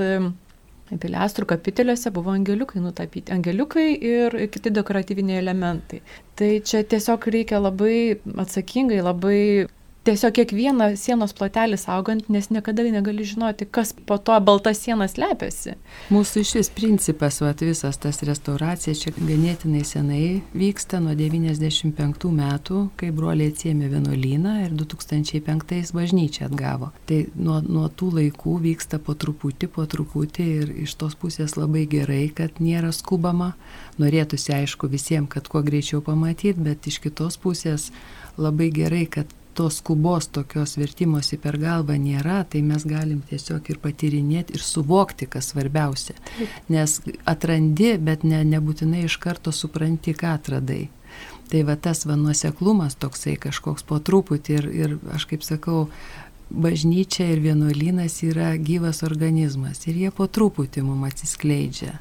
[1.02, 6.02] Pilestrų kapiteliuose buvo angeliukai nutapyti, angeliukai ir kiti dekoratyviniai elementai.
[6.38, 7.96] Tai čia tiesiog reikia labai
[8.44, 9.40] atsakingai, labai
[10.04, 15.76] tiesiog kiekvieną sienos plotelį saugant, nes niekada negali žinoti, kas po to balta siena slepiasi.
[16.12, 23.10] Mūsų šis principas, va, visas tas restauracija čia ganėtinai senai vyksta nuo 95 metų, kai
[23.16, 26.90] broliai atsiemė vienuolyną ir 2005 bažnyčią atgavo.
[27.08, 31.86] Tai nuo, nuo tų laikų vyksta po truputį, po truputį ir iš tos pusės labai
[31.90, 33.54] gerai, kad nėra skubama.
[34.02, 37.88] Norėtųsi aišku visiems, kad kuo greičiau pamatyti, bet iš kitos pusės
[38.36, 43.80] labai gerai, kad tos skubos tokios vertimosi per galvą nėra, tai mes galim tiesiog ir
[43.82, 46.16] patyrinėti ir suvokti, kas svarbiausia.
[46.72, 46.98] Nes
[47.30, 50.88] atrandi, bet ne, nebūtinai iš karto supranti, ką atradai.
[51.50, 55.84] Tai va tas va nuoseklumas toksai kažkoks po truputį ir, ir aš kaip sakau,
[56.50, 61.98] bažnyčia ir vienuolynas yra gyvas organizmas ir jie po truputį mums atsiskleidžia.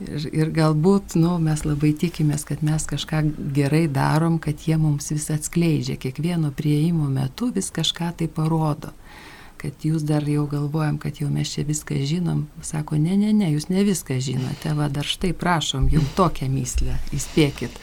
[0.00, 3.20] Ir, ir galbūt nu, mes labai tikimės, kad mes kažką
[3.56, 5.98] gerai darom, kad jie mums vis atskleidžia.
[6.00, 8.94] Kiekvieno prieimo metu vis kažką tai parodo.
[9.60, 12.46] Kad jūs dar jau galvojam, kad jau mes čia viską žinom.
[12.64, 14.72] Sako, ne, ne, ne, jūs ne viską žinote.
[14.78, 17.76] Va dar štai prašom, jums tokią myslę, įspėkit.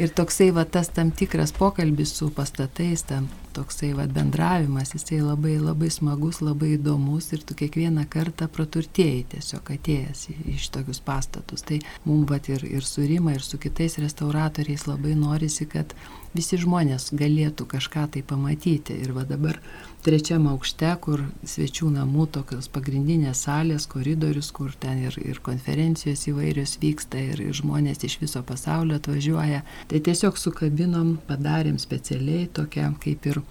[0.00, 5.58] Ir toksai va tas tam tikras pokalbis su pastatais, tam toksai va bendravimas, jisai labai
[5.60, 10.24] labai smagus, labai įdomus ir tu kiekvieną kartą praturtėjai tiesiog atėjęs
[10.54, 11.66] iš tokius pastatus.
[11.68, 15.92] Tai mums va ir, ir su Rima, ir su kitais restauratoriais labai norisi, kad
[16.36, 18.96] visi žmonės galėtų kažką tai pamatyti.
[19.04, 19.58] Ir va dabar
[20.04, 26.76] trečiam aukšte, kur svečių namų tokios pagrindinės salės, koridorius, kur ten ir, ir konferencijos įvairios
[26.82, 29.64] vyksta ir, ir žmonės iš viso pasaulio atvažiuoja.
[29.88, 33.42] Tai tiesiog sukabinom, padarėm specialiai tokią kaip ir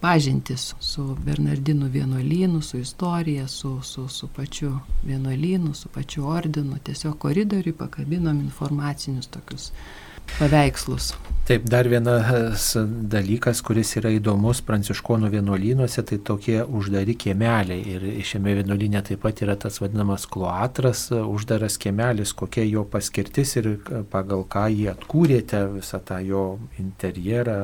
[0.00, 6.78] pažintis su Bernardinų vienuolynu, su istorija, su, su, su pačiu vienuolynu, su pačiu ordinu.
[6.84, 9.72] Tiesiog koridoriui pakabinom informacinius tokius
[10.38, 11.14] paveikslus.
[11.46, 12.72] Taip, dar vienas
[13.06, 17.84] dalykas, kuris yra įdomus pranciškonų vienuolynuose, tai tokie uždari kiemeliai.
[17.86, 23.68] Ir šiame vienuolynė taip pat yra tas vadinamas kloatras, uždaras kiemelis, kokia jo paskirtis ir
[24.10, 26.42] pagal ką jį atkūrėte, visą tą jo
[26.82, 27.60] interjerą.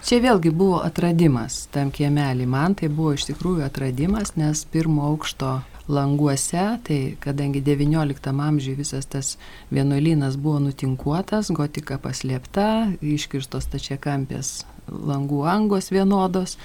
[0.00, 2.48] Čia vėlgi buvo atradimas tam kiemelį.
[2.48, 5.58] Man tai buvo iš tikrųjų atradimas, nes pirmo aukšto
[5.90, 9.34] languose, tai kadangi XIX amžiuje visas tas
[9.70, 16.56] vienuolynas buvo nutinkuotas, gotika paslėpta, iškirstos tačiakampės langų angos vienodos,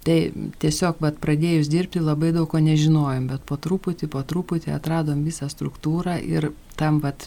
[0.00, 0.16] Tai
[0.62, 5.50] tiesiog vat, pradėjus dirbti labai daug ko nežinojom, bet po truputį, po truputį atradom visą
[5.52, 7.26] struktūrą ir tam vat,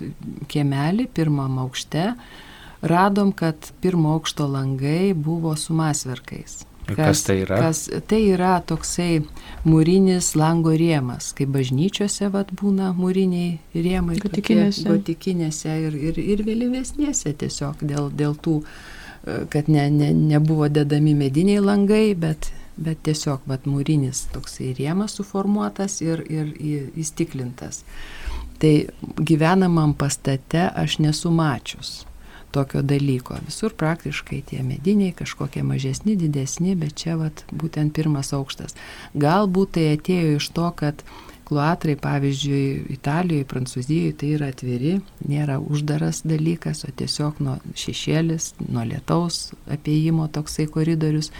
[0.50, 2.16] kiemelį pirmam aukšte
[2.82, 6.64] radom, kad pirmo aukšto langai buvo su masverkais.
[6.88, 7.60] Kas, kas tai yra?
[7.62, 9.22] Kas, tai yra toksai
[9.68, 14.18] mūrinis lango rėmas, kaip bažnyčiose vat, būna mūriniai rėmai.
[14.24, 14.84] Gotikinėse.
[14.90, 21.16] Gotikinėse ir, ir, ir vėlyvesnėse tiesiog dėl, dėl tų, e, kad ne, ne, nebuvo dedami
[21.18, 26.56] mediniai langai, bet, bet tiesiog vat, mūrinis toksai rėmas suformuotas ir, ir
[27.00, 27.86] įstiklintas.
[28.60, 28.74] Tai
[29.20, 32.02] gyvenamam pastate aš nesu mačius
[32.54, 33.40] tokio dalyko.
[33.48, 38.78] Visur praktiškai tie mediniai, kažkokie mažesni, didesni, bet čia vat, būtent pirmas aukštas.
[39.18, 41.06] Galbūt tai atėjo iš to, kad
[41.54, 44.94] kluatrai, pavyzdžiui, Italijoje, Prancūzijoje tai yra atviri,
[45.28, 51.32] nėra uždaras dalykas, o tiesiog nuo šešėlis, nuo lietaus apieimo toksai koridorius.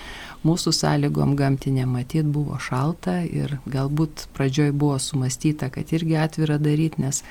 [0.44, 7.00] Mūsų sąlygom gamtinė matyt buvo šalta ir galbūt pradžioj buvo sumastyta, kad irgi atvira daryti,
[7.06, 7.24] nes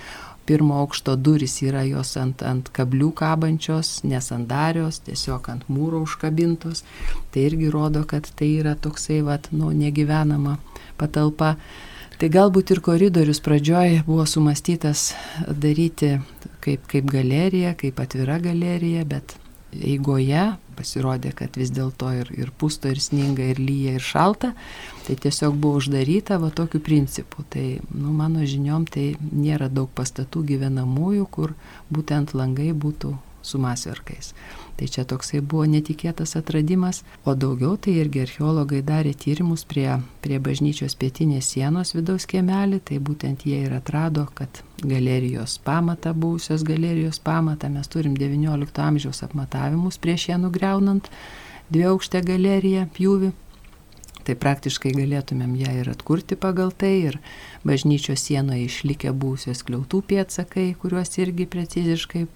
[0.47, 6.85] pirmo aukšto durys yra jos ant, ant kablių kabančios, nesandarios, tiesiog ant mūro užkabintos.
[7.33, 10.59] Tai irgi rodo, kad tai yra toksai, vat, nu, negyvenama
[11.01, 11.55] patalpa.
[12.19, 15.11] Tai galbūt ir koridorius pradžioje buvo sumastytas
[15.49, 16.17] daryti
[16.63, 19.35] kaip, kaip galerija, kaip atvira galerija, bet
[19.73, 24.53] eigoje pasirodė, kad vis dėlto ir, ir pusto, ir sninga, ir lyja, ir šalta,
[25.07, 27.45] tai tiesiog buvo uždaryta va tokiu principu.
[27.49, 31.55] Tai, nu, mano žiniom, tai nėra daug pastatų gyvenamųjų, kur
[31.93, 34.35] būtent langai būtų su masverkais.
[34.77, 39.89] Tai čia toksai buvo netikėtas atradimas, o daugiau tai irgi archeologai darė tyrimus prie,
[40.25, 46.65] prie bažnyčios pietinės sienos vidaus kiemelį, tai būtent jie ir atrado, kad galerijos pamatą, buvusios
[46.67, 51.11] galerijos pamatą, mes turim XIX amžiaus apmatavimus prieš ją nugriaunant
[51.73, 53.33] dvi aukštę galeriją pjūvi.
[54.23, 57.19] Tai praktiškai galėtumėm ją ir atkurti pagal tai ir
[57.67, 62.27] bažnyčios sienoje išlikę būsios kliautų pėtsakai, kuriuos irgi preciziškai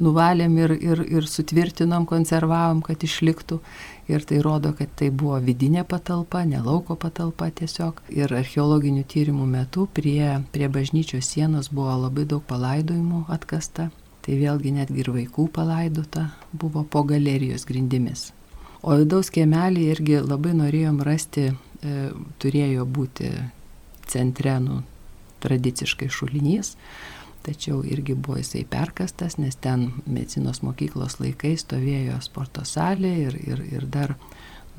[0.00, 3.60] nuvalėm ir, ir, ir sutvirtinom, konservavom, kad išliktų.
[4.10, 8.02] Ir tai rodo, kad tai buvo vidinė patalpa, ne lauko patalpa tiesiog.
[8.14, 13.90] Ir archeologinių tyrimų metu prie, prie bažnyčios sienos buvo labai daug palaidojimų atkasta.
[14.20, 18.30] Tai vėlgi netgi ir vaikų palaidota buvo po galerijos grindimis.
[18.80, 21.96] O vidaus kiemelį irgi labai norėjom rasti, e,
[22.40, 23.28] turėjo būti
[24.08, 24.80] centre, nu,
[25.44, 26.74] tradiciškai šulinys,
[27.44, 33.62] tačiau irgi buvo jisai perkastas, nes ten medicinos mokyklos laikai stovėjo sporto salė ir, ir,
[33.68, 34.16] ir dar,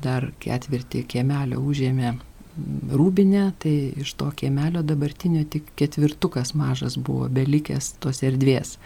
[0.02, 2.14] dar ketvirtį kiemelio užėmė
[2.92, 8.76] rūbinę, tai iš to kiemelio dabartinio tik ketvirtukas mažas buvo belikęs tos erdvės.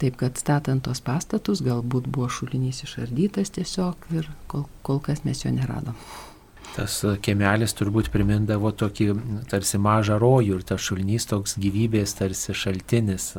[0.00, 5.44] Taip kad statant tos pastatus galbūt buvo šulinys išardytas tiesiog ir kol, kol kas mes
[5.44, 5.98] jo neradom
[6.74, 9.06] tas kiemelis turbūt primindavo tokį
[9.50, 13.32] tarsi mažą rojų ir tas šulnys toks gyvybės tarsi šaltinis.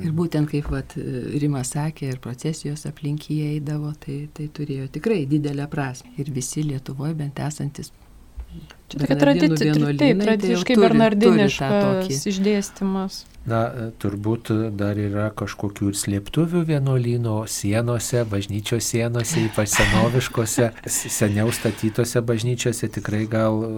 [0.00, 0.96] Ir būtent kaip vat,
[1.42, 6.14] Rimas sakė, ir procesijos aplinkyje eidavo, tai, tai turėjo tikrai didelę prasme.
[6.22, 7.92] Ir visi Lietuvoje bent esantis.
[8.92, 13.22] Čia tokia tradicija, taip, tai tradiciškai tai bernardiniškas išdėstymas.
[13.48, 13.62] Na,
[13.98, 22.86] turbūt dar yra kažkokių ir slėptuvių vienuolyno sienose, bažnyčios sienose, ypač senoviškose, seniau statytose bažnyčiose
[22.94, 23.72] tikrai gal e,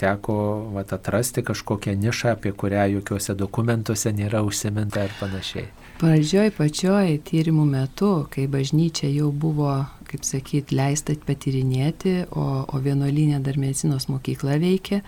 [0.00, 0.38] teko
[0.78, 5.68] vat, atrasti kažkokią nišą, apie kurią jokiuose dokumentuose nėra užsiminta ir panašiai.
[6.00, 13.40] Pradžioj pačioj tyrimų metu, kai bažnyčia jau buvo, kaip sakyt, leista patirinėti, o, o vienuolinė
[13.44, 15.00] dar medicinos mokykla veikė,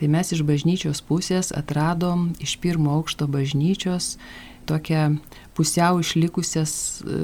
[0.00, 4.16] tai mes iš bažnyčios pusės atradom iš pirmo aukšto bažnyčios
[4.66, 5.16] tokią
[5.54, 6.72] pusiau išlikusias
[7.04, 7.20] e,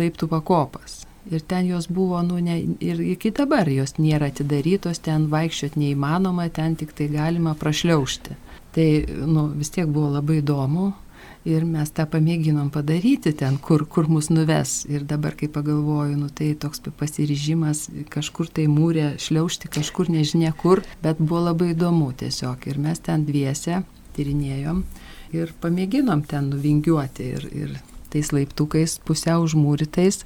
[0.00, 1.02] laiptų pakopas.
[1.30, 6.48] Ir ten jos buvo, nu, ne, ir iki dabar jos nėra atidarytos, ten vaikščiot neįmanoma,
[6.50, 8.34] ten tik tai galima prašliaužti.
[8.74, 8.88] Tai,
[9.28, 10.90] nu, vis tiek buvo labai įdomu,
[11.48, 14.84] Ir mes tą pamėginom padaryti ten, kur, kur mus nuves.
[14.86, 20.84] Ir dabar, kai pagalvoju, nu, tai toks pasiryžimas kažkur tai mūrė šliaužti, kažkur nežinia kur,
[21.02, 22.68] bet buvo labai įdomu tiesiog.
[22.70, 23.82] Ir mes ten dviese
[24.14, 24.84] tyrinėjom
[25.34, 27.30] ir pamėginom ten nuvingiuoti.
[27.34, 27.74] Ir, ir
[28.12, 30.22] tais laiptukais pusiau užmūrytais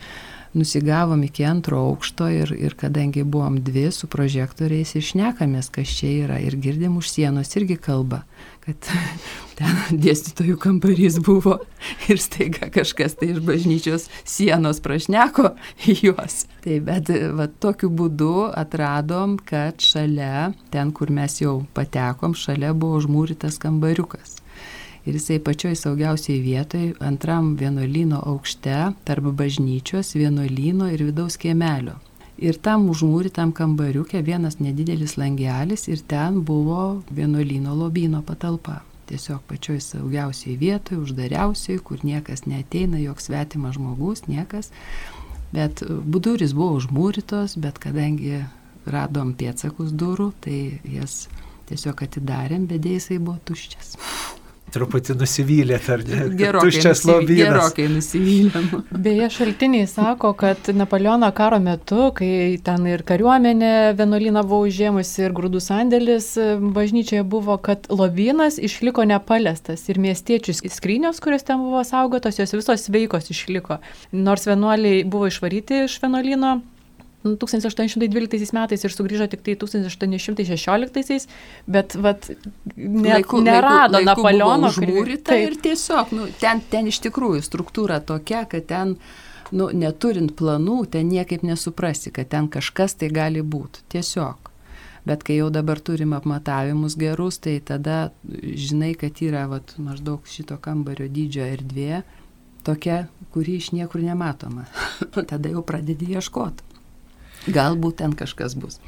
[0.57, 6.13] nusigavom iki antro aukšto ir, ir kadangi buvom dvi su prožektoriais ir šnekamės, kas čia
[6.27, 8.25] yra ir girdim už sienos irgi kalba,
[8.65, 8.89] kad
[9.59, 11.59] ten dėstytojų kambarys buvo
[12.11, 15.53] ir staiga kažkas tai iš bažnyčios sienos prašneko
[16.03, 16.45] juos.
[16.65, 23.01] Tai bet va, tokiu būdu atradom, kad šalia, ten kur mes jau patekom, šalia buvo
[23.03, 24.41] užmūrytas kambariukas
[25.07, 28.75] ir jisai pačioj saugiausiai vietoj, antram vienuolyno aukšte,
[29.07, 31.95] tarp bažnyčios, vienuolyno ir vidaus kiemelio.
[32.37, 38.83] Ir tam užmūrytam kambariukė vienas nedidelis langelis ir ten buvo vienuolyno lobino patalpa.
[39.07, 44.73] Tiesiog pačioj saugiausiai vietoj, uždariausiai, kur niekas neteina, joks svetimas žmogus, niekas.
[45.55, 48.43] Bet buduris buvo užmūrytos, bet kadangi
[48.87, 50.59] radom pėtsakus durų, tai
[50.91, 51.27] jas
[51.71, 53.95] tiesiog atidarėm, bet dėjai buvo tuščias
[54.75, 56.21] truputį nusivylė, ar ne?
[56.37, 57.39] Gerokai, Tuščias lobynas.
[57.41, 58.69] Gerokai nusivylėm.
[59.07, 65.37] Beje, šaltiniai sako, kad Napoleono karo metu, kai ten ir kariuomenė vienuolyną buvo užėmusi ir
[65.37, 66.33] grūdų sandėlis
[66.77, 72.89] bažnyčioje buvo, kad lobynas išliko nepalestas ir miestiečių skrynios, kurios ten buvo saugotos, jos visos
[72.93, 73.81] veikos išliko.
[74.13, 76.59] Nors vienuoliai buvo išvaryti iš vienuolyno
[77.35, 81.29] 1812 metais ir sugrįžo tik tai 1816,
[81.67, 82.31] bet vat,
[82.77, 88.45] ne, laiku, nerado laiku, Napoleono užmūryta ir tiesiog, nu, ten, ten iš tikrųjų struktūra tokia,
[88.51, 88.97] kad ten,
[89.53, 93.85] nu, neturint planų, ten niekaip nesuprasi, kad ten kažkas tai gali būti.
[93.97, 94.53] Tiesiog.
[95.07, 100.59] Bet kai jau dabar turim apmatavimus gerus, tai tada žinai, kad yra vat, maždaug šito
[100.59, 102.01] kambario dydžio erdvė,
[102.67, 104.67] tokia, kuri iš niekur nematoma.
[105.31, 106.76] tada jau pradedi ieškoti.
[107.47, 108.81] Galbūt ten kažkas bus.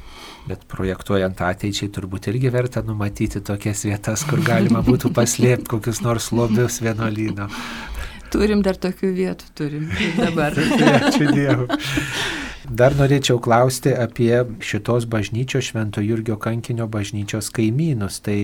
[0.49, 6.31] Bet projektuojant ateičiai turbūt irgi verta numatyti tokias vietas, kur galima būtų paslėpti kokius nors
[6.35, 7.49] lobius vienuolyno.
[8.29, 10.53] Turim dar tokių vietų, turim dabar.
[11.09, 11.79] Ačiū Dievui.
[12.69, 18.19] Dar norėčiau klausti apie šitos bažnyčios Švento Jurgio kankinio bažnyčios kaimynus.
[18.21, 18.37] Tai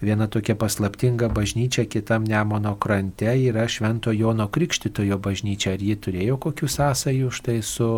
[0.00, 5.74] viena tokia paslaptinga bažnyčia kitam Nemono krante yra Švento Jono Krikštitojo bažnyčia.
[5.76, 7.90] Ar ji turėjo kokių sąsajų štai su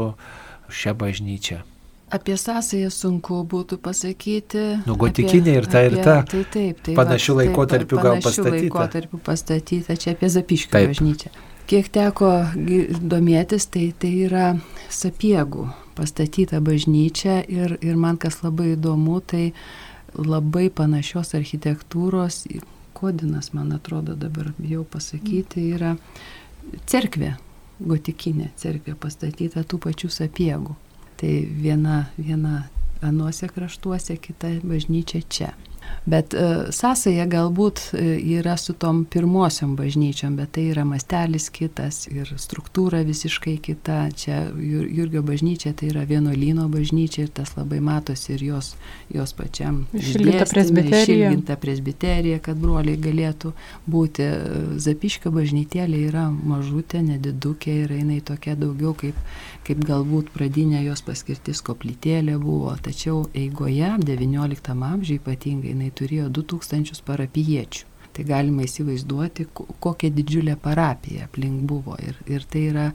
[0.71, 1.61] šią bažnyčią?
[2.11, 4.63] Apie sąsąją sunku būtų pasakyti.
[4.87, 6.17] Nu, gotikinė ir ta, ir ta.
[6.27, 8.49] Tai taip, tai panašių laikotarpių gal pastatyta.
[8.49, 11.31] Panašių laikotarpių pastatyta, čia apie Zapiškio bažnyčią.
[11.71, 12.31] Kiek teko
[12.99, 14.49] domėtis, tai tai yra
[14.91, 19.53] sapiegų pastatyta bažnyčia ir, ir man kas labai įdomu, tai
[20.19, 22.43] labai panašios architektūros,
[22.99, 25.95] kodinas, man atrodo dabar jau pasakyti, yra
[26.91, 27.37] cerkvė
[27.81, 30.77] gotikinė cerkvė pastatyta tų pačių sapiegų.
[31.21, 31.33] Tai
[31.65, 32.69] viena, viena
[33.05, 35.51] anuose kraštuose, kita bažnyčia čia.
[36.07, 42.07] Bet e, sąsaja galbūt e, yra su tom pirmosiom bažnyčiom, bet tai yra mastelis kitas
[42.09, 43.99] ir struktūra visiškai kita.
[44.17, 48.73] Čia Jurgio bažnyčia tai yra vienuolyno bažnyčia ir tas labai matosi ir jos,
[49.13, 49.83] jos pačiam.
[49.93, 51.03] Išilginta presbiterija.
[51.05, 53.53] Išilginta presbiterija, kad broliai galėtų
[53.91, 54.31] būti.
[54.81, 59.19] Zapiškio bažnytėlė yra mažutė, nedidukė ir jinai tokia daugiau kaip,
[59.69, 62.73] kaip galbūt pradinė jos paskirtis koplytėlė buvo.
[62.81, 67.89] Tačiau eigoje, XIX amžiuje ypatingai, jinai turėjo 2000 parapiečių.
[68.11, 71.95] Tai galima įsivaizduoti, kokia didžiulė parapija aplink buvo.
[72.03, 72.87] Ir, ir tai yra,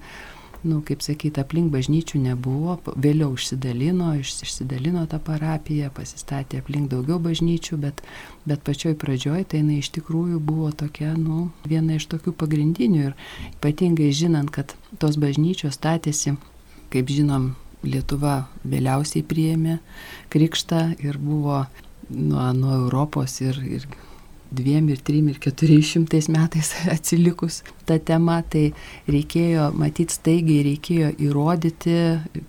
[0.68, 7.80] nu, kaip sakyti, aplink bažnyčių nebuvo, vėliau išsidalino, išsidalino tą parapiją, pasistatė aplink daugiau bažnyčių,
[7.80, 8.04] bet,
[8.44, 13.16] bet pačioj pradžioj tai jinai iš tikrųjų buvo tokia, nu, viena iš tokių pagrindinių ir
[13.56, 16.36] ypatingai žinant, kad tos bažnyčios statėsi,
[16.92, 17.54] kaip žinom,
[17.86, 19.78] Lietuva vėliausiai priėmė
[20.34, 21.66] krikštą ir buvo
[22.10, 23.88] nuo, nuo Europos ir, ir
[24.56, 28.70] dviem ir trim ir keturiais šimtais metais atsilikus ta tema, tai
[29.12, 32.00] reikėjo, matyt, staigiai reikėjo įrodyti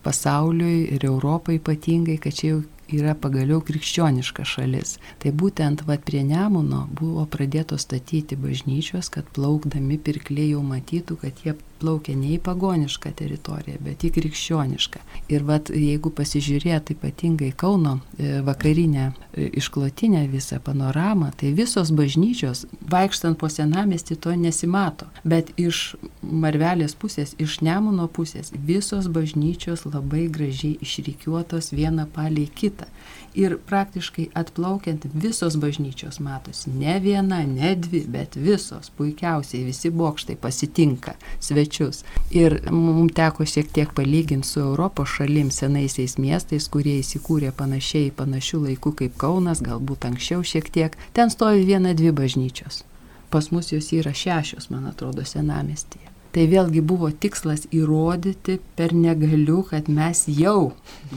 [0.06, 4.96] pasauliui ir Europai ypatingai, kad čia jau yra pagaliau krikščioniška šalis.
[5.22, 11.42] Tai būtent vat prie Nemuno buvo pradėtos statyti bažnyčios, kad plaukdami pirkliai jau matytų, kad
[11.44, 15.02] jie plaukia ne į pagonišką teritoriją, bet į krikščionišką.
[15.32, 22.64] Ir vat, jeigu pasižiūrėt ypatingai Kauno e, vakarinę e, išklotinę visą panoramą, tai visos bažnyčios,
[22.92, 25.10] vaikštant po senamestį, to nesimato.
[25.24, 32.90] Bet iš Marvelės pusės, iš Nemuno pusės, visos bažnyčios labai gražiai išrikiuotos viena palei kitą
[33.36, 36.70] ir praktiškai atplaukiant visos bažnyčios matosi.
[36.70, 41.16] Ne viena, ne dvi, bet visos puikiausiai visi bokštai pasitinka
[41.66, 42.04] svečius.
[42.30, 48.62] Ir mums teko šiek tiek palyginti su Europos šalim senaisiais miestais, kurie įsikūrė panašiai panašių
[48.66, 50.96] laikų kaip Kaunas, galbūt anksčiau šiek tiek.
[51.12, 52.84] Ten stovi viena, dvi bažnyčios.
[53.30, 56.15] Pas mus jos yra šešios, man atrodo, senamestyje.
[56.34, 60.72] Tai vėlgi buvo tikslas įrodyti per negaliu, kad mes jau,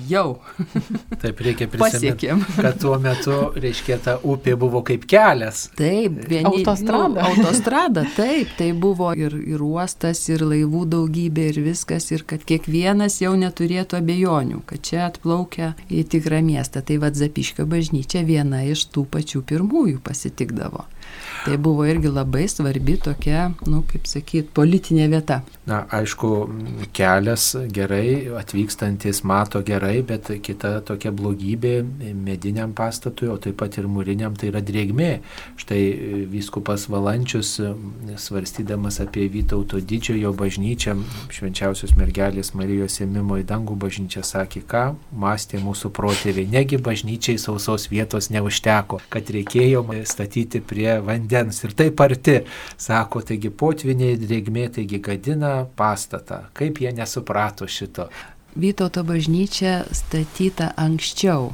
[0.10, 0.40] jau.
[1.22, 5.66] Taip, reikia prisiminti, kad tuo metu, reiškia, ta upė buvo kaip kelias.
[5.80, 7.24] Taip, vieni, autostrada.
[7.24, 12.46] Nu, autostrada, taip, tai buvo ir, ir uostas, ir laivų daugybė, ir viskas, ir kad
[12.48, 16.84] kiekvienas jau neturėtų abejonių, kad čia atplaukia į tikrą miestą.
[16.86, 20.86] Tai vad Zapiškio bažnyčia viena iš tų pačių pirmųjų pasitikdavo.
[21.46, 25.40] Tai buvo irgi labai svarbi tokia, nu, kaip sakyt, politinė vieta.
[25.70, 26.30] Na, aišku,
[26.96, 31.74] kelias gerai, atvykstantis mato gerai, bet kita tokia blogybė
[32.18, 35.10] mediniam pastatui, o taip pat ir mūriniam, tai yra drėgmė.
[35.62, 35.80] Štai
[36.30, 37.56] vyskupas Valančius,
[38.20, 40.98] svarstydamas apie Vytauto didžiojo bažnyčią,
[41.32, 44.84] švenčiausios mergelės Marijos ėmimo į dangų bažnyčią, sakė, ką
[45.16, 46.50] mąstė mūsų protėviai.
[46.52, 52.40] Negi bažnyčiai sausos vietos neužteko, kad reikėjo statyti prie vandens ir taip arti,
[52.80, 56.46] sako, taigi potviniai drėgmė, taigi gadina pastatą.
[56.58, 58.10] Kaip jie nesuprato šito?
[58.60, 61.52] Vytauto bažnyčia statyta anksčiau.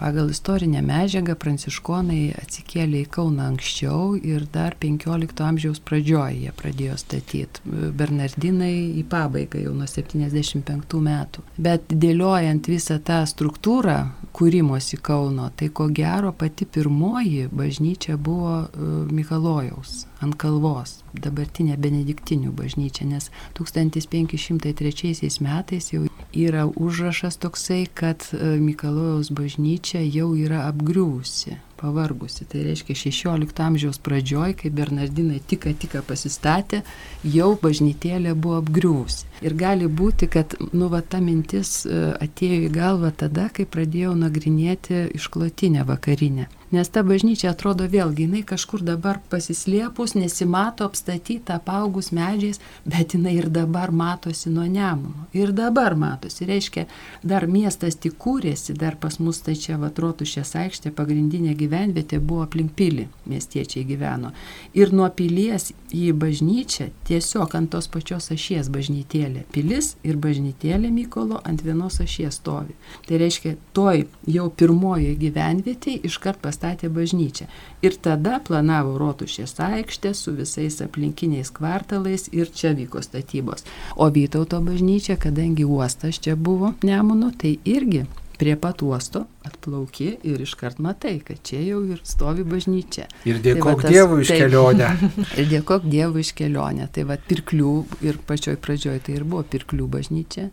[0.00, 6.96] Pagal istorinę medžiagą pranciškonai atsikėlė į Kauną anksčiau ir dar 15 amžiaus pradžioje jie pradėjo
[7.02, 7.60] statyti.
[8.00, 11.44] Bernardinai į pabaigą jau nuo 75 metų.
[11.60, 13.98] Bet dėliojant visą tą struktūrą
[14.32, 22.54] kūrimosi Kauno, tai ko gero pati pirmoji bažnyčia buvo e, Mikalojaus ant kalvos, dabartinė benediktinių
[22.56, 23.28] bažnyčia, nes
[23.60, 32.44] 1503 metais jau yra užrašas toksai, kad e, Mikalojaus bažnyčia jau yra apgriūsi pavargusi.
[32.44, 36.82] Tai reiškia 16 amžiaus pradžioj, kai Bernardinai tik tik pasistatė,
[37.24, 39.26] jau bažnytėlė buvo apgriūsi.
[39.42, 44.14] Ir gali būti, kad nu, va, ta mintis e, atėjo į galvą tada, kai pradėjau
[44.18, 46.50] nagrinėti išklotinę vakarinę.
[46.70, 53.32] Nes ta bažnyčia atrodo vėlgi, jinai kažkur dabar pasislėpus, nesimato apstatyta, apaugus medžiais, bet jinai
[53.40, 55.26] ir dabar matosi nuo nemuno.
[55.34, 56.46] Ir dabar matosi.
[56.46, 56.84] Reiškia,
[57.26, 62.76] dar miestas tik kūrėsi, dar pas mus tai čia vatrotušės aikštė, pagrindinė gyvenvietė buvo aplink
[62.78, 64.30] pilį, miestiečiai gyveno.
[64.78, 69.42] Ir nuo pilies į bažnyčią tiesiog ant tos pačios ašies bažnytėlė.
[69.50, 72.78] Pilis ir bažnytėlė Mykolo ant vienos ašies stovi.
[73.08, 77.46] Tai reiškia, toj jau pirmojoje gyvenvietėje iškart pas pastatė bažnyčią.
[77.82, 83.64] Ir tada planavo Rotušės aikštę su visais aplinkiniais kvartalais ir čia vyko statybos.
[83.96, 88.06] O Vytauto bažnyčia, kadangi uostas čia buvo Nemuno, tai irgi
[88.38, 93.06] prie pat uosto atplauki ir iškart matai, kad čia jau ir stovi bažnyčia.
[93.24, 94.88] Ir dėkok tai tas, Dievui iš kelionę.
[95.40, 96.88] ir dėkok Dievui iš kelionę.
[96.92, 100.48] Tai va pirklių ir pačioj pradžioj tai ir buvo pirklių bažnyčia.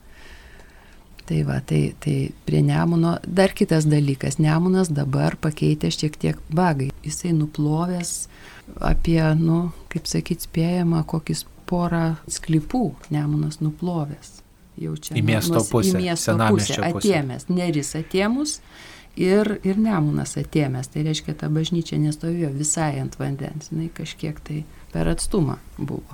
[1.28, 4.38] Tai va, tai, tai prie Nemuno dar kitas dalykas.
[4.40, 6.88] Nemunas dabar pakeitė šiek tiek bagai.
[7.04, 8.14] Jisai nuplovęs
[8.80, 14.38] apie, nu, kaip sakyt, spėjama, kokis porą sklypų Nemunas nuplovęs.
[14.80, 15.18] Jau čia.
[15.18, 15.98] Į miesto pusę.
[15.98, 16.80] Į miesto pusę.
[16.86, 17.50] Atėmęs.
[17.52, 18.60] Neris atėmus
[19.20, 20.94] ir, ir Nemunas atėmęs.
[20.94, 23.74] Tai reiškia, ta bažnyčia nestovėjo visai ant vandens.
[23.74, 24.64] Jis kažkiek tai
[24.94, 26.06] per atstumą buvo.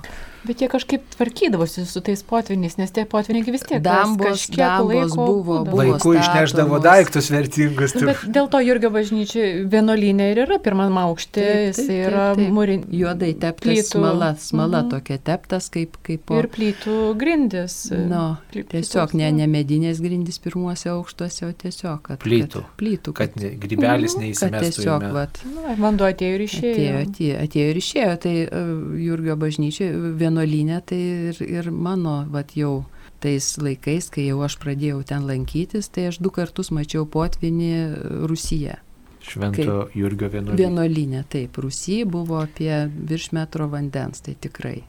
[0.44, 5.62] Bet jie kažkaip tvarkydavosi su tais potviniais, nes tie potviniai vis tiek dambos, dambos buvo,
[5.64, 5.78] buvo.
[5.78, 7.94] Vaikų išneždavo daiktus vertingus.
[7.96, 12.84] Nu, bet dėl to Jurgio bažnyčia vienolinė ir yra pirmam aukštė, jis yra mūrin.
[12.94, 13.86] Juodai teptas plytų.
[13.88, 14.90] smala, smala mhm.
[14.92, 15.96] tokia teptas kaip...
[16.04, 16.36] kaip po...
[16.42, 17.78] Ir plytų grindis.
[18.12, 22.20] No, tiesiog ne, ne medinės grindis pirmuose aukštuose, o tiesiog, kad...
[22.20, 22.66] Plytų.
[22.66, 23.16] Kad, plytų.
[23.16, 24.26] Kad, kad grybelis mhm.
[24.28, 24.76] neįsimestų.
[24.76, 25.40] Tiesiog, vat.
[25.48, 26.76] Nu, vanduo atėjo ir išėjo.
[26.76, 28.14] Atėjo, atėjo, atėjo ir išėjo.
[28.24, 28.70] Tai uh,
[29.08, 30.98] Jurgio bažnyčia vienolinė vienuolinė, tai
[31.30, 32.84] ir, ir mano, vat jau
[33.20, 38.80] tais laikais, kai jau aš pradėjau ten lankytis, tai aš du kartus mačiau potvinį Rusiją.
[39.24, 40.58] Švento Jurgio vienuolinė.
[40.60, 44.82] Vienuolinė, taip, Rusija buvo apie virš metro vandens, tai tikrai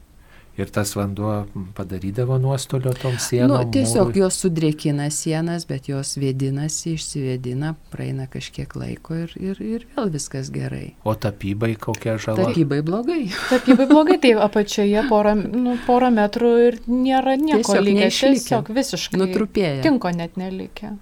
[0.56, 1.46] ir tas vanduo
[1.76, 3.56] padarydavo nuostolio tom sienom.
[3.56, 4.22] Nu, tiesiog mūrui.
[4.24, 10.50] jos sudrėkina sienas, bet jos vėdinasi, išsivedina, praeina kažkiek laiko ir, ir, ir vėl viskas
[10.54, 10.94] gerai.
[11.04, 12.48] O tapybai kokia žala?
[12.48, 13.26] Tapybai blogai.
[13.50, 18.22] Tapybai blogai, tai apačioje porą, nu, porą metrų ir nėra nieko likęs.
[18.26, 19.20] Tiesiog visiškai.
[19.20, 19.84] Nutrupėję.
[19.86, 20.96] Tinko net nelikė.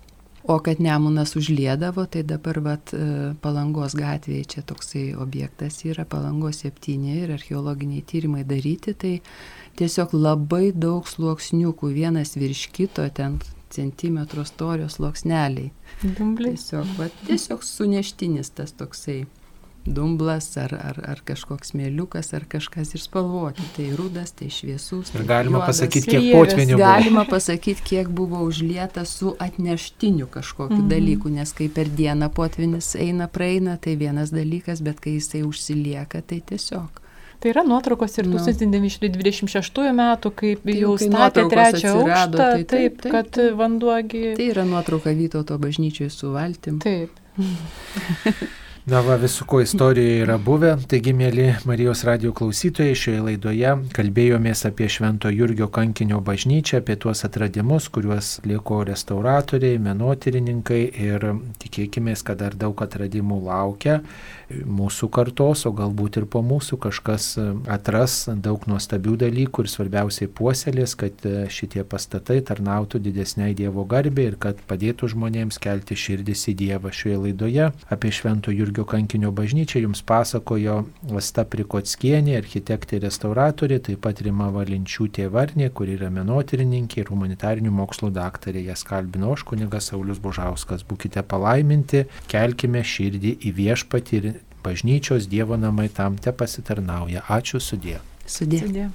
[0.44, 6.60] O kad Nemunas užliedavo, tai dabar vat, e, Palangos gatvėje čia toksai objektas yra, Palangos
[6.66, 9.14] 7 ir archeologiniai tyrimai daryti, tai
[9.80, 13.38] tiesiog labai daug sluoksniukų, vienas virš kito, ten
[13.72, 15.72] centimetro storio sluoksneliai.
[16.04, 16.58] Dumbliai.
[16.58, 19.22] Tiesiog, vat, tiesiog suneštinis tas toksai
[19.86, 23.64] dumblas ar, ar, ar kažkoks mėliukas ar kažkas ir spalvoti.
[23.76, 25.12] Tai rudas, tai šviesus.
[25.12, 26.80] Tai ir galima juodas, pasakyti, kiek potvinių buvo.
[26.82, 30.90] Galima pasakyti, kiek buvo užlieta su atneštiniu kažkokiu mm -hmm.
[30.94, 36.22] dalyku, nes kai per dieną potvinis eina, praeina, tai vienas dalykas, bet kai jisai užsilieka,
[36.22, 37.00] tai tiesiog.
[37.40, 39.92] Tai yra nuotraukos ir 1926 nu.
[39.92, 44.34] metų, kaip tai jau kai statė trečią aukštą, tai taip, taip, taip, kad vanduogi.
[44.36, 46.78] Tai yra nuotrauka Vytauto bažnyčioje su valtim.
[46.78, 47.10] Taip.
[48.84, 50.74] Na va, visų ko istorijoje yra buvę.
[50.92, 57.24] Taigi, mėly Marijos radio klausytojai, šioje laidoje kalbėjomės apie Švento Jurgio kankinio bažnyčią, apie tuos
[57.24, 61.24] atradimus, kuriuos lieko restauratoriai, menotyrininkai ir
[61.64, 64.02] tikėkime, kad dar daug atradimų laukia
[64.52, 67.30] mūsų kartos, o galbūt ir po mūsų kažkas
[67.72, 74.38] atras daug nuostabių dalykų ir svarbiausiai puoselės, kad šitie pastatai tarnautų didesniai Dievo garbė ir
[74.44, 79.78] kad padėtų žmonėms kelti širdis į Dievą šioje laidoje apie Švento Jurgio Jurgio kankinio bažnyčią
[79.84, 87.12] jums pasakojo Vasta Prikotskienė, architektė restauratorė, taip pat Rima Valinčiūtė Varnė, kuri yra menotyrininkė ir
[87.12, 88.64] humanitarinių mokslų daktarė.
[88.66, 90.82] Jas kalbino aš, kunigas Saulis Bužauskas.
[90.90, 94.28] Būkite palaiminti, kelkime širdį į viešpatį ir
[94.66, 97.22] bažnyčios Dievo namai tam te pasitarnauja.
[97.30, 98.00] Ačiū sudė.
[98.26, 98.64] Sudė.
[98.66, 98.90] sudė.